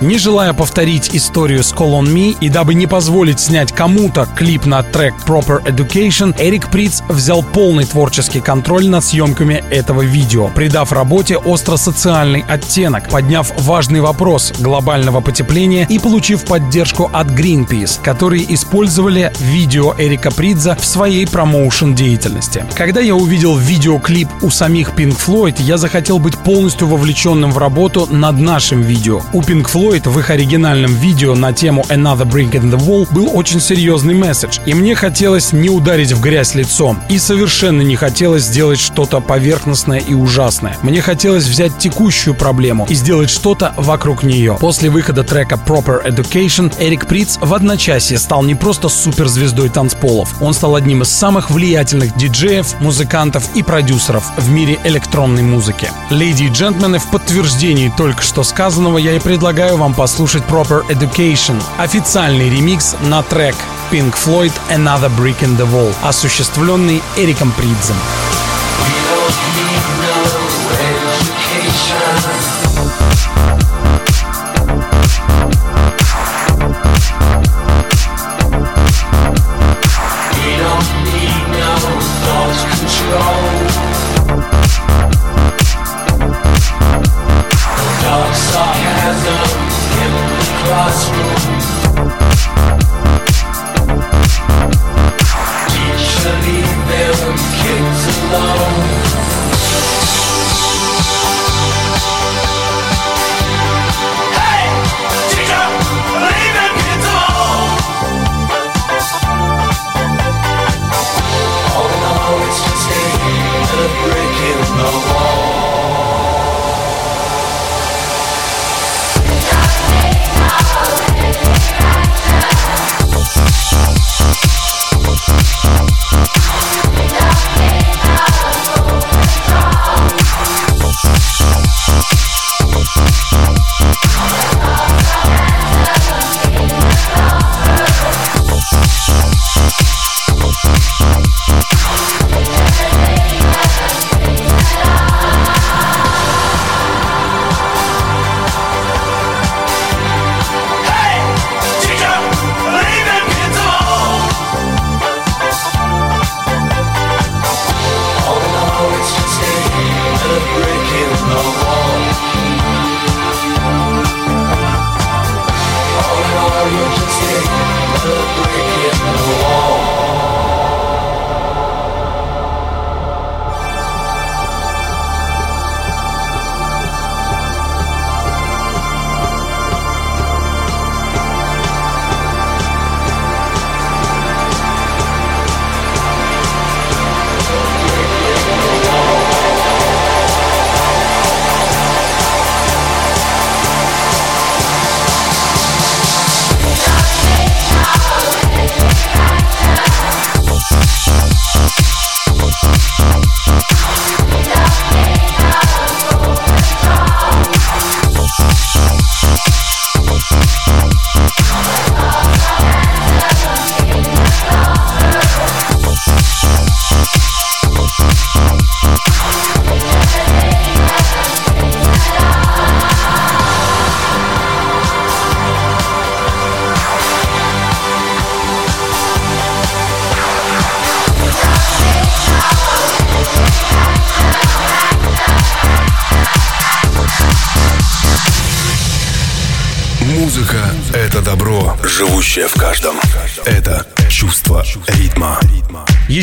Не 0.00 0.16
желая 0.16 0.52
повторить 0.52 1.10
историю 1.12 1.64
с 1.64 1.72
Call 1.72 2.00
On 2.00 2.06
Me 2.06 2.36
и 2.40 2.48
дабы 2.48 2.74
не 2.74 2.86
позволить 2.86 3.40
снять 3.40 3.72
кому-то 3.72 4.28
клип 4.36 4.64
на 4.64 4.84
трек 4.84 5.12
Proper 5.26 5.60
Education, 5.64 6.36
Эрик 6.38 6.70
Приц 6.70 7.02
взял 7.08 7.42
полный 7.42 7.84
творческий 7.84 8.40
контроль 8.40 8.86
над 8.86 9.04
съемками 9.04 9.64
этого 9.70 10.02
видео, 10.02 10.50
придав 10.54 10.92
работе 10.92 11.36
остро-социальный 11.36 12.44
оттенок, 12.46 13.08
подняв 13.08 13.52
важный 13.58 14.00
вопрос 14.00 14.52
глобального 14.60 15.20
потепления 15.20 15.84
и 15.88 15.98
получив 15.98 16.44
поддержку 16.44 17.10
от 17.12 17.26
Greenpeace, 17.32 18.00
которые 18.00 18.54
использовали 18.54 19.32
видео 19.40 19.96
Эрика 19.98 20.30
Придза 20.30 20.76
в 20.80 20.84
своей 20.84 21.26
промоушен 21.26 21.96
деятельности. 21.96 22.64
Когда 22.76 23.00
я 23.00 23.16
увидел 23.16 23.56
видеоклип 23.56 24.28
у 24.42 24.50
самих 24.50 24.90
Pink 24.90 25.18
Floyd, 25.18 25.56
я 25.58 25.76
захотел 25.76 26.20
быть 26.20 26.38
полностью 26.38 26.86
вовлеченным 26.86 27.50
в 27.50 27.58
работу 27.58 28.06
над 28.08 28.38
нашим 28.38 28.80
видео. 28.80 29.22
У 29.32 29.40
Pink 29.40 29.68
Floyd 29.68 29.87
Floyd 29.88 30.06
в 30.10 30.18
их 30.18 30.28
оригинальном 30.28 30.94
видео 30.94 31.34
на 31.34 31.54
тему 31.54 31.82
Another 31.88 32.28
Brick 32.28 32.50
in 32.50 32.70
the 32.70 32.78
Wall 32.78 33.08
был 33.10 33.30
очень 33.34 33.58
серьезный 33.58 34.12
месседж, 34.12 34.58
и 34.66 34.74
мне 34.74 34.94
хотелось 34.94 35.52
не 35.52 35.70
ударить 35.70 36.12
в 36.12 36.20
грязь 36.20 36.54
лицом, 36.54 37.00
и 37.08 37.18
совершенно 37.18 37.80
не 37.80 37.96
хотелось 37.96 38.42
сделать 38.42 38.78
что-то 38.78 39.20
поверхностное 39.20 39.98
и 39.98 40.12
ужасное. 40.12 40.76
Мне 40.82 41.00
хотелось 41.00 41.44
взять 41.44 41.78
текущую 41.78 42.34
проблему 42.34 42.86
и 42.90 42.94
сделать 42.94 43.30
что-то 43.30 43.72
вокруг 43.78 44.24
нее. 44.24 44.58
После 44.60 44.90
выхода 44.90 45.24
трека 45.24 45.54
Proper 45.54 46.06
Education 46.06 46.70
Эрик 46.78 47.06
Приц 47.06 47.38
в 47.40 47.54
одночасье 47.54 48.18
стал 48.18 48.42
не 48.42 48.54
просто 48.54 48.90
суперзвездой 48.90 49.70
танцполов, 49.70 50.34
он 50.42 50.52
стал 50.52 50.74
одним 50.74 51.00
из 51.00 51.08
самых 51.08 51.50
влиятельных 51.50 52.14
диджеев, 52.14 52.78
музыкантов 52.80 53.44
и 53.54 53.62
продюсеров 53.62 54.24
в 54.36 54.50
мире 54.50 54.78
электронной 54.84 55.42
музыки. 55.42 55.88
Леди 56.10 56.44
и 56.44 56.48
джентльмены, 56.48 56.98
в 56.98 57.06
подтверждении 57.06 57.90
только 57.96 58.22
что 58.22 58.42
сказанного 58.42 58.98
я 58.98 59.14
и 59.14 59.18
предлагаю 59.18 59.77
вам 59.78 59.94
послушать 59.94 60.42
Proper 60.42 60.86
Education, 60.88 61.62
официальный 61.78 62.50
ремикс 62.50 62.96
на 63.00 63.22
трек 63.22 63.54
Pink 63.90 64.14
Floyd 64.14 64.52
Another 64.70 65.10
Brick 65.16 65.40
in 65.40 65.56
the 65.56 65.66
Wall, 65.72 65.94
осуществленный 66.02 67.00
Эриком 67.16 67.52
Придзем. 67.52 67.96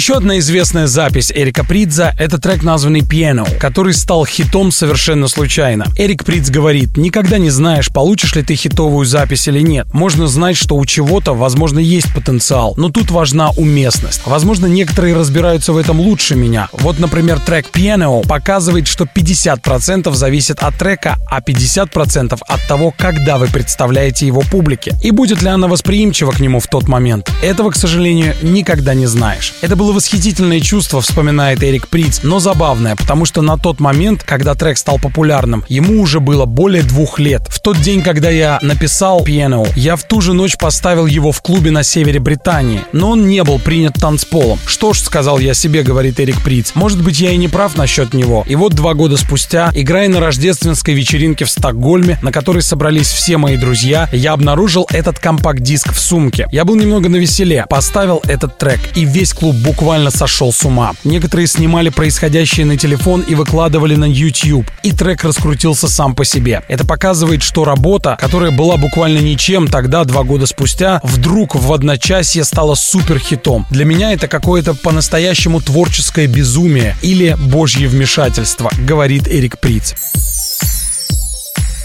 Еще 0.05 0.17
одна 0.17 0.37
известная 0.37 0.85
запись 0.85 1.31
Эрика 1.33 1.63
Придза— 1.63 2.13
это 2.19 2.37
трек, 2.37 2.61
названный 2.61 2.99
«Piano», 2.99 3.51
который 3.57 3.91
стал 3.95 4.23
хитом 4.23 4.71
совершенно 4.71 5.27
случайно. 5.27 5.87
Эрик 5.97 6.23
Придз 6.23 6.51
говорит, 6.51 6.95
никогда 6.95 7.39
не 7.39 7.49
знаешь, 7.49 7.87
получишь 7.91 8.35
ли 8.35 8.43
ты 8.43 8.53
хитовую 8.53 9.07
запись 9.07 9.47
или 9.47 9.61
нет. 9.61 9.87
Можно 9.93 10.27
знать, 10.27 10.57
что 10.57 10.75
у 10.75 10.85
чего-то, 10.85 11.33
возможно, 11.33 11.79
есть 11.79 12.13
потенциал, 12.13 12.75
но 12.77 12.89
тут 12.89 13.09
важна 13.09 13.49
уместность. 13.57 14.21
Возможно, 14.27 14.67
некоторые 14.67 15.15
разбираются 15.15 15.73
в 15.73 15.77
этом 15.77 15.99
лучше 15.99 16.35
меня. 16.35 16.69
Вот, 16.71 16.99
например, 16.99 17.39
трек 17.39 17.71
«Piano» 17.73 18.23
показывает, 18.27 18.87
что 18.87 19.05
50% 19.05 20.13
зависит 20.13 20.59
от 20.59 20.77
трека, 20.77 21.17
а 21.27 21.41
50% 21.41 22.37
от 22.47 22.67
того, 22.67 22.93
когда 22.95 23.39
вы 23.39 23.47
представляете 23.47 24.27
его 24.27 24.41
публике. 24.41 24.93
И 25.01 25.09
будет 25.09 25.41
ли 25.41 25.49
она 25.49 25.67
восприимчива 25.67 26.29
к 26.29 26.39
нему 26.39 26.59
в 26.59 26.67
тот 26.67 26.87
момент. 26.87 27.31
Этого, 27.41 27.71
к 27.71 27.75
сожалению, 27.75 28.35
никогда 28.43 28.93
не 28.93 29.07
знаешь. 29.07 29.55
Это 29.63 29.75
было 29.75 29.94
восхитительное 29.95 30.59
чувство, 30.59 30.99
вспоминает 30.99 31.63
Эрик 31.63 31.87
Приц, 31.87 32.19
но 32.21 32.39
забавное, 32.39 32.97
потому 32.97 33.23
что 33.23 33.41
на 33.41 33.57
тот 33.57 33.79
момент, 33.79 34.23
когда 34.23 34.53
трек 34.53 34.77
стал 34.77 34.99
популярным, 34.99 35.63
ему 35.69 36.01
уже 36.01 36.19
было 36.19 36.43
более 36.43 36.83
двух 36.83 37.17
лет. 37.17 37.43
В 37.47 37.61
тот 37.61 37.79
день, 37.79 38.01
когда 38.01 38.29
я 38.29 38.59
написал 38.61 39.25
Piano, 39.25 39.65
я 39.77 39.95
в 39.95 40.03
ту 40.03 40.19
же 40.19 40.33
ночь 40.33 40.57
поставил 40.57 41.05
его 41.05 41.31
в 41.31 41.41
клубе 41.41 41.71
на 41.71 41.83
севере 41.83 42.19
Британии, 42.19 42.81
но 42.91 43.11
он 43.11 43.27
не 43.27 43.41
был 43.45 43.57
принят 43.57 43.93
танцполом. 43.93 44.59
Что 44.65 44.91
ж, 44.91 44.99
сказал 44.99 45.39
я 45.39 45.53
себе, 45.53 45.81
говорит 45.81 46.19
Эрик 46.19 46.41
Приц, 46.41 46.73
может 46.75 47.01
быть 47.01 47.21
я 47.21 47.31
и 47.31 47.37
не 47.37 47.47
прав 47.47 47.77
насчет 47.77 48.13
него. 48.13 48.43
И 48.47 48.55
вот 48.55 48.73
два 48.73 48.95
года 48.95 49.15
спустя, 49.15 49.71
играя 49.73 50.09
на 50.09 50.19
рождественской 50.19 50.93
вечеринке 50.93 51.45
в 51.45 51.49
Стокгольме, 51.49 52.19
на 52.21 52.33
которой 52.33 52.63
собрались 52.63 53.07
все 53.07 53.37
мои 53.37 53.55
друзья, 53.55 54.09
я 54.11 54.33
обнаружил 54.33 54.87
этот 54.91 55.19
компакт-диск 55.19 55.93
в 55.93 55.99
сумке. 55.99 56.47
Я 56.51 56.65
был 56.65 56.75
немного 56.75 57.07
на 57.07 57.15
веселе, 57.15 57.65
поставил 57.69 58.21
этот 58.27 58.57
трек, 58.57 58.81
и 58.95 59.05
весь 59.05 59.33
клуб 59.33 59.55
буквально 59.55 59.84
сошел 60.09 60.51
с 60.51 60.63
ума. 60.65 60.93
Некоторые 61.03 61.47
снимали 61.47 61.89
происходящее 61.89 62.65
на 62.65 62.75
телефон 62.75 63.21
и 63.21 63.35
выкладывали 63.35 63.95
на 63.95 64.05
YouTube, 64.05 64.65
и 64.81 64.91
трек 64.91 65.23
раскрутился 65.23 65.87
сам 65.87 66.15
по 66.15 66.25
себе. 66.25 66.63
Это 66.67 66.85
показывает, 66.85 67.43
что 67.43 67.65
работа, 67.65 68.17
которая 68.19 68.49
была 68.49 68.77
буквально 68.77 69.19
ничем 69.19 69.67
тогда, 69.67 70.03
два 70.03 70.23
года 70.23 70.47
спустя, 70.47 70.99
вдруг 71.03 71.55
в 71.55 71.71
одночасье 71.71 72.43
стала 72.43 72.73
супер 72.73 73.19
хитом. 73.19 73.67
Для 73.69 73.85
меня 73.85 74.11
это 74.11 74.27
какое-то 74.27 74.73
по-настоящему 74.73 75.61
творческое 75.61 76.25
безумие 76.25 76.95
или 77.03 77.35
божье 77.39 77.87
вмешательство, 77.87 78.71
говорит 78.87 79.27
Эрик 79.27 79.59
Приц. 79.59 79.93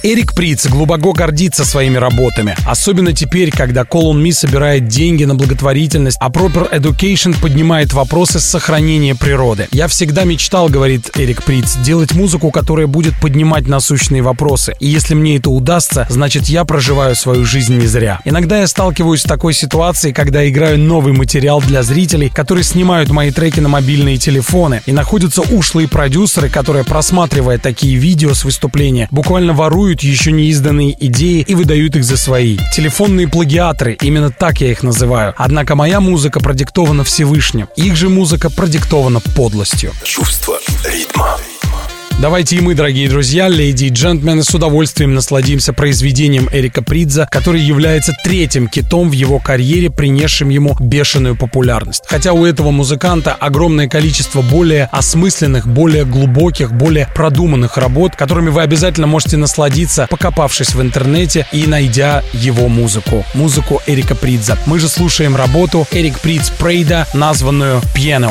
Эрик 0.03 0.35
Приц 0.35 0.67
глубоко 0.67 1.13
гордится 1.13 1.67
своими 1.67 1.99
работами, 1.99 2.57
особенно 2.65 3.13
теперь, 3.13 3.51
когда 3.51 3.83
Call 3.83 4.13
on 4.13 4.23
Me 4.23 4.33
собирает 4.33 4.89
деньги 4.89 5.25
на 5.25 5.35
благотворительность, 5.35 6.17
а 6.21 6.31
Proper 6.31 6.73
Education 6.73 7.39
поднимает 7.39 7.93
вопросы 7.93 8.41
сохранения 8.41 9.15
природы. 9.15 9.69
Я 9.73 9.89
всегда 9.89 10.25
мечтал, 10.25 10.71
говорит 10.71 11.11
Эрик 11.17 11.43
Приц, 11.45 11.77
делать 11.77 12.15
музыку, 12.15 12.51
которая 12.51 12.87
будет 12.87 13.13
поднимать 13.21 13.69
насущные 13.69 14.23
вопросы. 14.23 14.75
И 14.81 14.87
если 14.87 15.13
мне 15.13 15.37
это 15.37 15.51
удастся, 15.51 16.07
значит 16.09 16.47
я 16.47 16.65
проживаю 16.65 17.15
свою 17.15 17.45
жизнь 17.45 17.77
не 17.77 17.87
зря. 17.87 18.21
Иногда 18.25 18.61
я 18.61 18.69
сталкиваюсь 18.69 19.21
с 19.21 19.25
такой 19.25 19.53
ситуацией, 19.53 20.15
когда 20.15 20.49
играю 20.49 20.79
новый 20.79 21.13
материал 21.13 21.61
для 21.61 21.83
зрителей, 21.83 22.31
которые 22.31 22.65
снимают 22.65 23.11
мои 23.11 23.33
треки 23.33 23.61
на 23.61 23.69
мобильные 23.69 24.17
телефоны, 24.17 24.81
и 24.87 24.93
находятся 24.93 25.43
ушлые 25.43 25.89
продюсеры, 25.89 26.49
которые, 26.49 26.87
просматривая 26.87 27.59
такие 27.59 27.97
видео 27.97 28.33
с 28.33 28.45
выступления, 28.45 29.07
буквально 29.11 29.53
воруют 29.53 29.90
воруют 29.91 30.03
еще 30.03 30.31
не 30.31 30.49
изданные 30.51 30.97
идеи 31.07 31.45
и 31.49 31.55
выдают 31.55 31.97
их 31.97 32.05
за 32.05 32.17
свои. 32.17 32.59
Телефонные 32.75 33.27
плагиаторы, 33.27 33.97
именно 34.01 34.31
так 34.31 34.61
я 34.61 34.71
их 34.71 34.83
называю. 34.85 35.35
Однако 35.37 35.75
моя 35.75 36.01
музыка 36.01 36.39
продиктована 36.41 37.03
Всевышним. 37.03 37.69
Их 37.77 37.97
же 37.97 38.09
музыка 38.09 38.51
продиктована 38.51 39.21
подлостью. 39.35 39.93
Чувство 40.05 40.59
ритма. 40.85 41.30
Давайте 42.21 42.57
и 42.57 42.61
мы, 42.61 42.75
дорогие 42.75 43.09
друзья, 43.09 43.49
леди 43.49 43.85
и 43.87 43.89
джентльмены, 43.89 44.45
с 44.45 44.55
удовольствием 44.55 45.15
насладимся 45.15 45.73
произведением 45.73 46.51
Эрика 46.53 46.83
Придза, 46.83 47.27
который 47.31 47.63
является 47.63 48.13
третьим 48.23 48.69
китом 48.69 49.09
в 49.09 49.13
его 49.13 49.39
карьере, 49.39 49.89
принесшим 49.89 50.51
ему 50.51 50.77
бешеную 50.79 51.35
популярность. 51.35 52.03
Хотя 52.07 52.35
у 52.35 52.45
этого 52.45 52.73
музыканта 52.73 53.33
огромное 53.33 53.89
количество 53.89 54.43
более 54.43 54.91
осмысленных, 54.93 55.67
более 55.67 56.05
глубоких, 56.05 56.75
более 56.75 57.09
продуманных 57.15 57.79
работ, 57.79 58.17
которыми 58.17 58.51
вы 58.51 58.61
обязательно 58.61 59.07
можете 59.07 59.39
насладиться, 59.39 60.07
покопавшись 60.11 60.75
в 60.75 60.83
интернете 60.83 61.47
и 61.53 61.67
найдя 61.67 62.23
его 62.35 62.69
музыку. 62.69 63.25
Музыку 63.33 63.81
Эрика 63.87 64.15
Придза. 64.15 64.59
Мы 64.67 64.79
же 64.79 64.91
слушаем 64.91 65.37
работу 65.37 65.87
Эрик 65.91 66.21
Придз 66.21 66.51
Прейда, 66.51 67.07
названную 67.15 67.81
«Piano». 67.97 68.31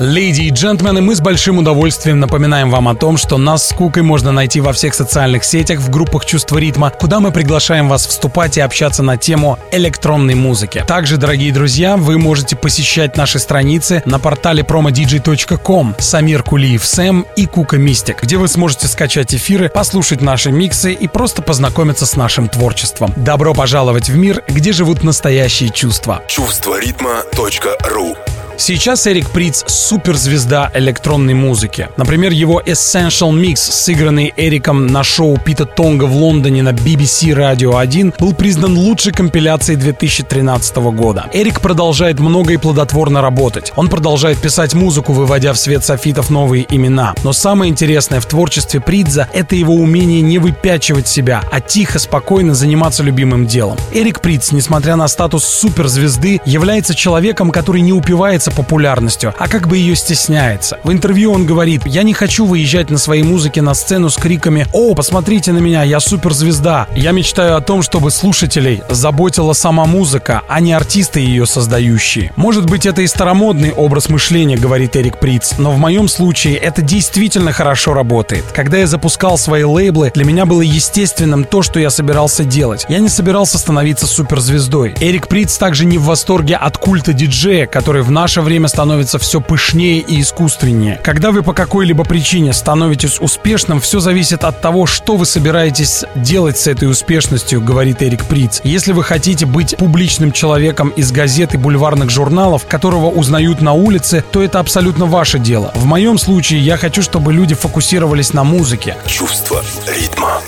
Леди 0.00 0.44
и 0.44 0.50
джентльмены, 0.50 1.02
мы 1.02 1.14
с 1.14 1.20
большим 1.20 1.58
удовольствием 1.58 2.20
напоминаем 2.20 2.70
вам 2.70 2.88
о 2.88 2.94
том, 2.94 3.18
что 3.18 3.36
нас 3.36 3.68
с 3.68 3.74
Кукой 3.74 4.02
можно 4.02 4.32
найти 4.32 4.62
во 4.62 4.72
всех 4.72 4.94
социальных 4.94 5.44
сетях, 5.44 5.78
в 5.78 5.90
группах 5.90 6.24
«Чувство 6.24 6.56
ритма», 6.56 6.88
куда 6.88 7.20
мы 7.20 7.32
приглашаем 7.32 7.86
вас 7.86 8.06
вступать 8.06 8.56
и 8.56 8.62
общаться 8.62 9.02
на 9.02 9.18
тему 9.18 9.58
электронной 9.70 10.36
музыки. 10.36 10.82
Также, 10.86 11.18
дорогие 11.18 11.52
друзья, 11.52 11.98
вы 11.98 12.16
можете 12.16 12.56
посещать 12.56 13.18
наши 13.18 13.38
страницы 13.38 14.02
на 14.06 14.18
портале 14.18 14.62
promodj.com 14.62 15.96
Самир 15.98 16.44
Кулиев 16.44 16.82
Сэм 16.82 17.26
и 17.36 17.44
Кука 17.44 17.76
Мистик, 17.76 18.22
где 18.22 18.38
вы 18.38 18.48
сможете 18.48 18.88
скачать 18.88 19.34
эфиры, 19.34 19.68
послушать 19.68 20.22
наши 20.22 20.50
миксы 20.50 20.94
и 20.94 21.08
просто 21.08 21.42
познакомиться 21.42 22.06
с 22.06 22.16
нашим 22.16 22.48
творчеством. 22.48 23.12
Добро 23.16 23.52
пожаловать 23.52 24.08
в 24.08 24.16
мир, 24.16 24.42
где 24.48 24.72
живут 24.72 25.02
настоящие 25.02 25.68
чувства. 25.68 26.22
Чувство 26.26 26.80
ритма.ру 26.80 28.16
Сейчас 28.60 29.06
Эрик 29.06 29.30
Приц— 29.30 29.64
суперзвезда 29.66 30.70
электронной 30.74 31.32
музыки. 31.32 31.88
Например, 31.96 32.30
его 32.30 32.60
Essential 32.60 33.32
Mix, 33.32 33.56
сыгранный 33.56 34.34
Эриком 34.36 34.86
на 34.86 35.02
шоу 35.02 35.38
Пита 35.38 35.64
Тонга 35.64 36.04
в 36.04 36.14
Лондоне 36.14 36.62
на 36.62 36.72
BBC 36.74 37.34
Radio 37.34 37.80
1, 37.80 38.12
был 38.18 38.34
признан 38.34 38.76
лучшей 38.76 39.14
компиляцией 39.14 39.78
2013 39.78 40.76
года. 40.76 41.24
Эрик 41.32 41.62
продолжает 41.62 42.20
много 42.20 42.52
и 42.52 42.58
плодотворно 42.58 43.22
работать. 43.22 43.72
Он 43.76 43.88
продолжает 43.88 44.36
писать 44.36 44.74
музыку, 44.74 45.14
выводя 45.14 45.54
в 45.54 45.58
свет 45.58 45.82
софитов 45.82 46.28
новые 46.28 46.66
имена. 46.68 47.14
Но 47.24 47.32
самое 47.32 47.70
интересное 47.70 48.20
в 48.20 48.26
творчестве 48.26 48.80
Придза— 48.80 49.26
это 49.32 49.56
его 49.56 49.72
умение 49.72 50.20
не 50.20 50.38
выпячивать 50.38 51.08
себя, 51.08 51.42
а 51.50 51.62
тихо, 51.62 51.98
спокойно 51.98 52.52
заниматься 52.52 53.02
любимым 53.02 53.46
делом. 53.46 53.78
Эрик 53.94 54.20
Приц, 54.20 54.52
несмотря 54.52 54.96
на 54.96 55.08
статус 55.08 55.46
суперзвезды, 55.46 56.42
является 56.44 56.94
человеком, 56.94 57.52
который 57.52 57.80
не 57.80 57.94
упивается 57.94 58.49
пользуется 58.50 58.60
популярностью, 58.70 59.34
а 59.38 59.48
как 59.48 59.68
бы 59.68 59.78
ее 59.78 59.96
стесняется. 59.96 60.78
В 60.84 60.92
интервью 60.92 61.32
он 61.32 61.46
говорит, 61.46 61.82
я 61.86 62.02
не 62.02 62.12
хочу 62.12 62.44
выезжать 62.44 62.90
на 62.90 62.98
своей 62.98 63.22
музыке 63.22 63.62
на 63.62 63.74
сцену 63.74 64.10
с 64.10 64.16
криками 64.16 64.66
«О, 64.72 64.94
посмотрите 64.94 65.52
на 65.52 65.58
меня, 65.58 65.82
я 65.82 65.98
суперзвезда». 66.00 66.86
Я 66.94 67.12
мечтаю 67.12 67.56
о 67.56 67.60
том, 67.60 67.82
чтобы 67.82 68.10
слушателей 68.10 68.82
заботила 68.88 69.54
сама 69.54 69.86
музыка, 69.86 70.42
а 70.48 70.60
не 70.60 70.72
артисты 70.72 71.20
ее 71.20 71.46
создающие. 71.46 72.32
Может 72.36 72.66
быть, 72.66 72.86
это 72.86 73.02
и 73.02 73.06
старомодный 73.06 73.72
образ 73.72 74.08
мышления, 74.08 74.56
говорит 74.56 74.96
Эрик 74.96 75.18
Приц, 75.18 75.54
но 75.58 75.72
в 75.72 75.78
моем 75.78 76.08
случае 76.08 76.56
это 76.56 76.82
действительно 76.82 77.52
хорошо 77.52 77.94
работает. 77.94 78.44
Когда 78.52 78.78
я 78.78 78.86
запускал 78.86 79.38
свои 79.38 79.64
лейблы, 79.64 80.10
для 80.14 80.24
меня 80.24 80.46
было 80.46 80.60
естественным 80.60 81.44
то, 81.44 81.62
что 81.62 81.80
я 81.80 81.90
собирался 81.90 82.44
делать. 82.44 82.86
Я 82.88 82.98
не 82.98 83.08
собирался 83.08 83.58
становиться 83.58 84.06
суперзвездой. 84.06 84.94
Эрик 85.00 85.28
Приц 85.28 85.56
также 85.56 85.86
не 85.86 85.98
в 85.98 86.04
восторге 86.04 86.56
от 86.56 86.76
культа 86.78 87.12
диджея, 87.12 87.66
который 87.66 88.02
в 88.02 88.10
наше 88.10 88.39
наше 88.40 88.46
время 88.46 88.68
становится 88.68 89.18
все 89.18 89.40
пышнее 89.40 89.98
и 89.98 90.22
искусственнее. 90.22 90.98
Когда 91.04 91.30
вы 91.30 91.42
по 91.42 91.52
какой-либо 91.52 92.04
причине 92.04 92.54
становитесь 92.54 93.20
успешным, 93.20 93.80
все 93.80 94.00
зависит 94.00 94.44
от 94.44 94.62
того, 94.62 94.86
что 94.86 95.16
вы 95.16 95.26
собираетесь 95.26 96.04
делать 96.14 96.58
с 96.58 96.66
этой 96.66 96.90
успешностью, 96.90 97.60
говорит 97.60 98.02
Эрик 98.02 98.24
Приц. 98.24 98.62
Если 98.64 98.92
вы 98.92 99.04
хотите 99.04 99.44
быть 99.44 99.76
публичным 99.76 100.32
человеком 100.32 100.88
из 100.96 101.12
газет 101.12 101.54
и 101.54 101.58
бульварных 101.58 102.08
журналов, 102.08 102.66
которого 102.66 103.10
узнают 103.10 103.60
на 103.60 103.74
улице, 103.74 104.24
то 104.32 104.42
это 104.42 104.58
абсолютно 104.58 105.04
ваше 105.04 105.38
дело. 105.38 105.70
В 105.74 105.84
моем 105.84 106.16
случае 106.18 106.60
я 106.60 106.78
хочу, 106.78 107.02
чтобы 107.02 107.34
люди 107.34 107.54
фокусировались 107.54 108.32
на 108.32 108.42
музыке. 108.42 108.96
Чувство 109.06 109.62
ритма. 109.86 110.40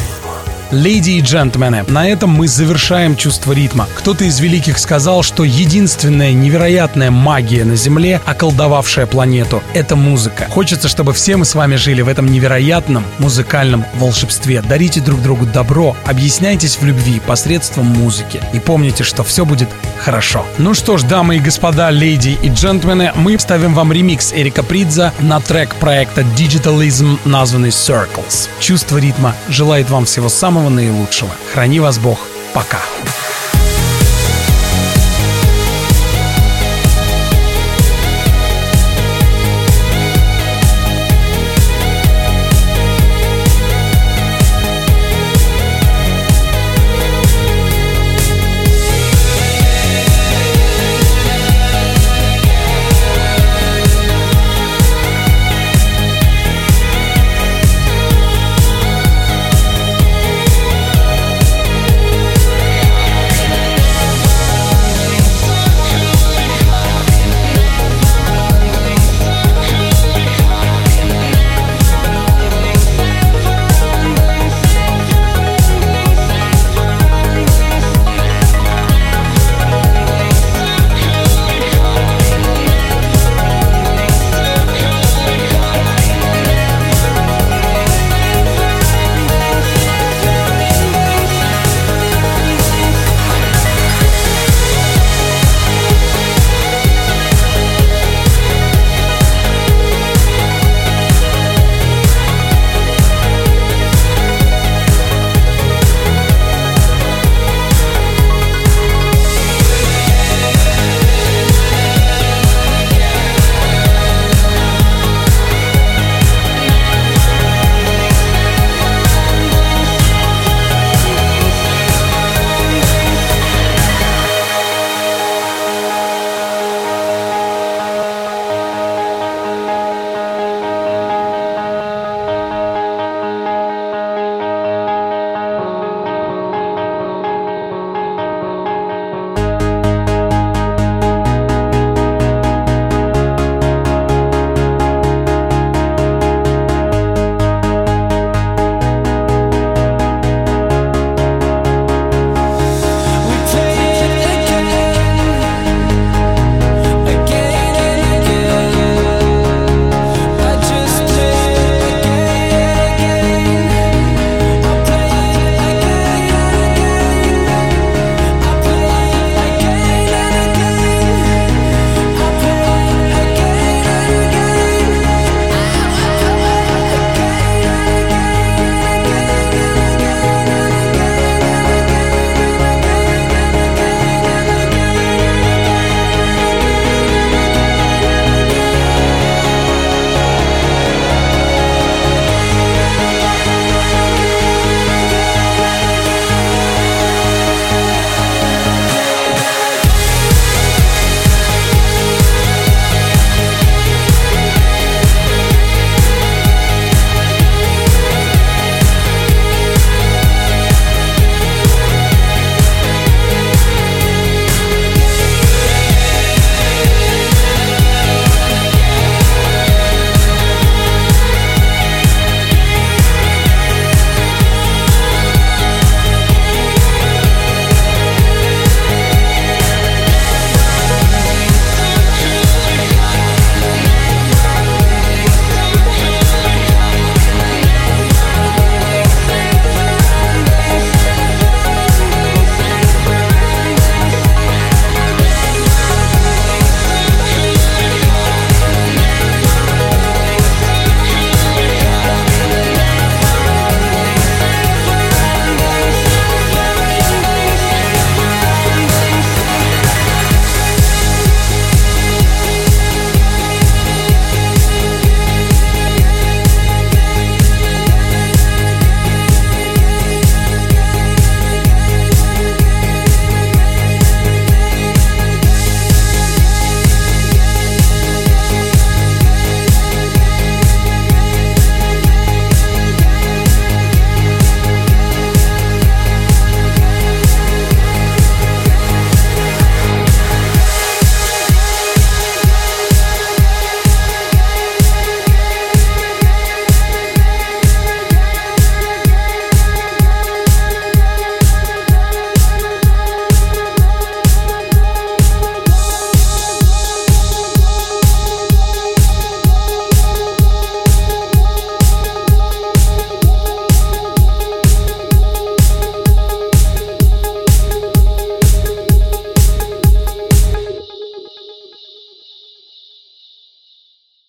Леди 0.73 1.11
и 1.11 1.21
джентльмены, 1.21 1.85
на 1.89 2.09
этом 2.09 2.31
мы 2.31 2.49
завершаем 2.49 3.15
чувство 3.15 3.53
ритма. 3.53 3.87
Кто-то 3.95 4.25
из 4.25 4.41
великих 4.41 4.79
сказал, 4.79 5.23
что 5.23 5.45
единственная 5.45 6.33
невероятная 6.33 7.11
магия 7.11 7.67
на 7.67 7.77
Земле, 7.77 8.23
околдовавшая 8.25 9.05
планету, 9.05 9.63
это 9.75 9.97
музыка. 9.97 10.47
Хочется, 10.49 10.89
чтобы 10.89 11.13
все 11.13 11.37
мы 11.37 11.45
с 11.45 11.55
вами 11.55 11.77
жили 11.77 12.01
в 12.01 12.09
этом 12.09 12.27
невероятном 12.27 13.05
музыкальном 13.19 13.85
волшебстве. 13.97 14.63
Дарите 14.63 15.03
друг 15.03 15.21
другу 15.21 15.45
добро, 15.45 15.95
объясняйтесь 16.07 16.79
в 16.79 16.85
любви 16.87 17.21
посредством 17.21 17.85
музыки. 17.85 18.41
И 18.55 18.59
помните, 18.59 19.05
что 19.05 19.25
все 19.25 19.45
будет 19.45 19.69
хорошо. 19.99 20.47
Ну 20.57 20.73
что 20.73 20.97
ж, 20.97 21.03
дамы 21.03 21.37
и 21.37 21.41
господа, 21.41 21.91
леди 21.91 22.39
и 22.43 22.49
джентльмены, 22.49 23.13
мы 23.15 23.39
ставим 23.39 23.75
вам 23.75 23.93
ремикс 23.93 24.33
Эрика 24.33 24.63
Придза 24.63 25.13
на 25.21 25.39
трек 25.41 25.75
проекта 25.75 26.23
Digitalism, 26.23 27.19
названный 27.27 27.69
Circles. 27.69 28.49
Чувство 28.59 28.97
ритма 28.97 29.37
желает 29.51 29.91
вам 29.91 30.07
всего 30.07 30.31
самого 30.63 30.69
наилучшего. 30.69 31.31
Храни 31.53 31.81
вас 31.81 31.99
Бог. 31.99 32.19
Пока. 32.55 32.79